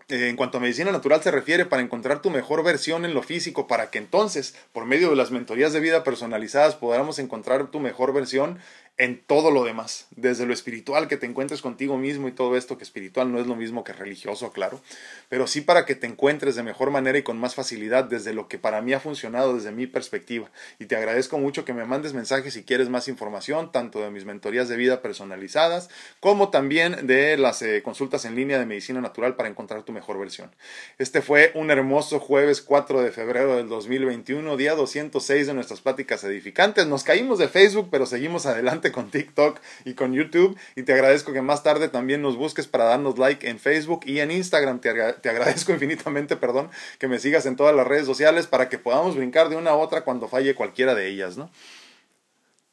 [0.09, 3.23] Eh, en cuanto a medicina natural se refiere, para encontrar tu mejor versión en lo
[3.23, 7.81] físico, para que entonces, por medio de las mentorías de vida personalizadas, podamos encontrar tu
[7.81, 8.59] mejor versión
[8.97, 12.79] en todo lo demás, desde lo espiritual, que te encuentres contigo mismo y todo esto,
[12.79, 14.81] que espiritual no es lo mismo que religioso, claro,
[15.29, 18.47] pero sí para que te encuentres de mejor manera y con más facilidad desde lo
[18.47, 20.49] que para mí ha funcionado desde mi perspectiva.
[20.79, 24.25] Y te agradezco mucho que me mandes mensajes si quieres más información, tanto de mis
[24.25, 25.91] mentorías de vida personalizadas,
[26.21, 30.21] como también de las eh, consultas en línea de medicina natural para encontrar tu mejor
[30.21, 30.55] versión.
[30.99, 36.23] Este fue un hermoso jueves 4 de febrero del 2021, día 206 de nuestras pláticas
[36.23, 36.87] edificantes.
[36.87, 40.57] Nos caímos de Facebook, pero seguimos adelante con TikTok y con YouTube.
[40.77, 44.21] Y te agradezco que más tarde también nos busques para darnos like en Facebook y
[44.21, 44.81] en Instagram.
[44.81, 48.79] Te, te agradezco infinitamente, perdón, que me sigas en todas las redes sociales para que
[48.79, 51.51] podamos brincar de una a otra cuando falle cualquiera de ellas, ¿no?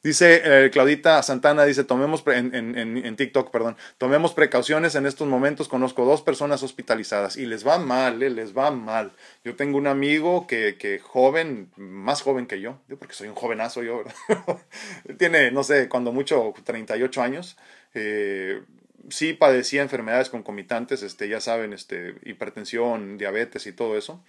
[0.02, 5.68] Dice eh, Claudita Santana, dice, tomemos en, en, TikTok, perdón, tomemos precauciones en estos momentos.
[5.68, 9.12] Conozco dos personas hospitalizadas y les va mal, eh, les va mal.
[9.44, 13.84] Yo tengo un amigo que, que joven, más joven que yo, porque soy un jovenazo
[13.84, 14.02] yo,
[15.18, 17.56] Tiene, no sé, cuando mucho, 38 años.
[17.94, 18.60] Eh,
[19.08, 24.20] sí padecía enfermedades concomitantes, este, ya saben, este, hipertensión, diabetes y todo eso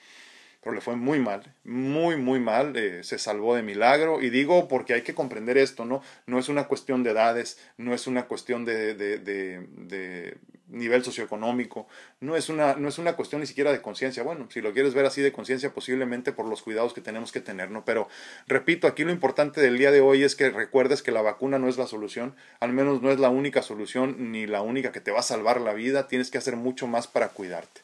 [0.63, 4.21] pero le fue muy mal, muy, muy mal, eh, se salvó de milagro.
[4.21, 6.01] Y digo porque hay que comprender esto, ¿no?
[6.25, 10.37] No es una cuestión de edades, no es una cuestión de, de, de,
[10.69, 11.87] nivel socioeconómico,
[12.19, 14.23] no es, una, no es una cuestión ni siquiera de conciencia.
[14.23, 17.41] Bueno, si lo quieres ver así de conciencia, posiblemente por los cuidados que tenemos que
[17.41, 17.83] tener, ¿no?
[17.83, 18.07] Pero
[18.47, 21.67] repito, aquí lo importante del día de hoy es que recuerdes que la vacuna no
[21.67, 25.11] es la solución, al menos no es la única solución ni la única que te
[25.11, 27.81] va a salvar la vida, tienes que hacer mucho más para cuidarte.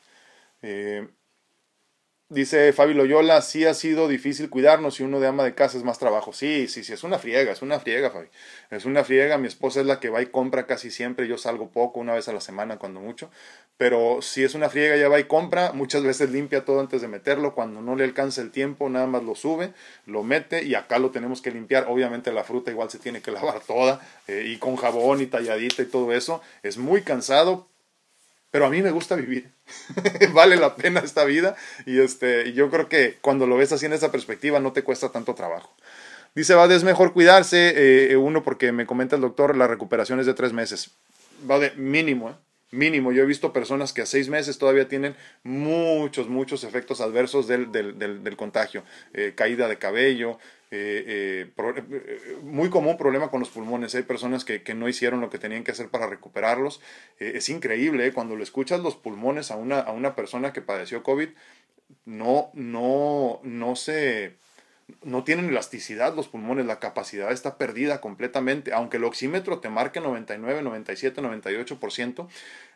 [0.61, 1.07] Eh,
[2.31, 5.83] Dice Fabi Loyola, sí ha sido difícil cuidarnos y uno de ama de casa es
[5.83, 6.31] más trabajo.
[6.31, 8.27] Sí, sí, sí, es una friega, es una friega, Fabi.
[8.69, 11.69] Es una friega, mi esposa es la que va y compra casi siempre, yo salgo
[11.69, 13.31] poco, una vez a la semana cuando mucho,
[13.77, 17.07] pero si es una friega, ya va y compra, muchas veces limpia todo antes de
[17.07, 19.73] meterlo, cuando no le alcanza el tiempo, nada más lo sube,
[20.05, 21.87] lo mete y acá lo tenemos que limpiar.
[21.89, 25.81] Obviamente la fruta igual se tiene que lavar toda eh, y con jabón y talladita
[25.81, 26.43] y todo eso.
[26.61, 27.67] Es muy cansado,
[28.51, 29.51] pero a mí me gusta vivir.
[30.33, 33.93] vale la pena esta vida y este, yo creo que cuando lo ves así en
[33.93, 35.75] esa perspectiva no te cuesta tanto trabajo.
[36.35, 40.25] Dice Vade, es mejor cuidarse, eh, uno porque me comenta el doctor, la recuperación es
[40.25, 40.91] de tres meses.
[41.41, 42.33] Vade, mínimo, ¿eh?
[42.71, 43.11] mínimo.
[43.11, 47.71] Yo he visto personas que a seis meses todavía tienen muchos, muchos efectos adversos del,
[47.71, 48.83] del, del, contagio.
[49.13, 50.37] Eh, caída de cabello,
[50.71, 53.95] eh, eh, muy común problema con los pulmones.
[53.95, 56.81] Hay personas que, que, no hicieron lo que tenían que hacer para recuperarlos.
[57.19, 61.29] es increíble, cuando le escuchas los pulmones a una, a una persona que padeció COVID,
[62.05, 64.37] no, no, no se
[65.03, 68.73] no tienen elasticidad los pulmones, la capacidad está perdida completamente.
[68.73, 72.27] Aunque el oxímetro te marque 99, 97, 98%,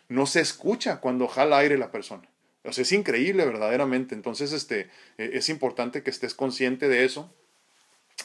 [0.10, 2.28] no se escucha cuando jala aire la persona.
[2.64, 4.16] O sea, es increíble verdaderamente.
[4.16, 7.34] Entonces, este, eh, es importante que estés consciente de eso.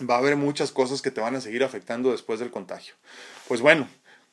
[0.08, 2.94] Va a haber muchas cosas que te van a seguir afectando después del contagio.
[3.48, 3.88] Pues bueno,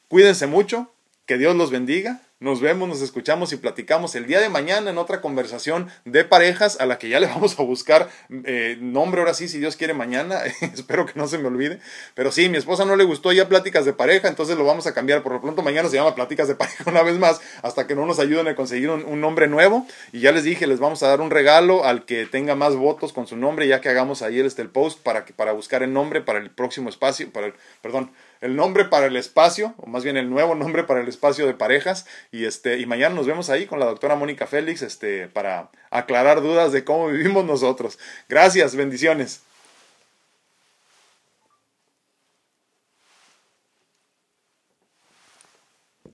[0.07, 0.91] cuídense mucho,
[1.25, 4.97] que Dios los bendiga nos vemos, nos escuchamos y platicamos el día de mañana en
[4.97, 8.09] otra conversación de parejas a la que ya le vamos a buscar
[8.43, 10.41] eh, nombre ahora sí, si Dios quiere mañana.
[10.61, 11.79] Espero que no se me olvide.
[12.13, 14.93] Pero sí, mi esposa no le gustó ya pláticas de pareja, entonces lo vamos a
[14.93, 15.23] cambiar.
[15.23, 18.05] Por lo pronto mañana se llama pláticas de pareja una vez más hasta que no
[18.05, 19.87] nos ayuden a conseguir un, nombre nuevo.
[20.11, 23.13] Y ya les dije, les vamos a dar un regalo al que tenga más votos
[23.13, 25.93] con su nombre, ya que hagamos ahí este, el post para, que, para buscar el
[25.93, 28.11] nombre para el próximo espacio, para el, perdón,
[28.41, 31.53] el nombre para el espacio, o más bien el nuevo nombre para el espacio de
[31.53, 32.05] parejas.
[32.31, 36.41] Y, este, y mañana nos vemos ahí con la doctora Mónica Félix este, para aclarar
[36.41, 37.99] dudas de cómo vivimos nosotros.
[38.29, 39.41] Gracias, bendiciones.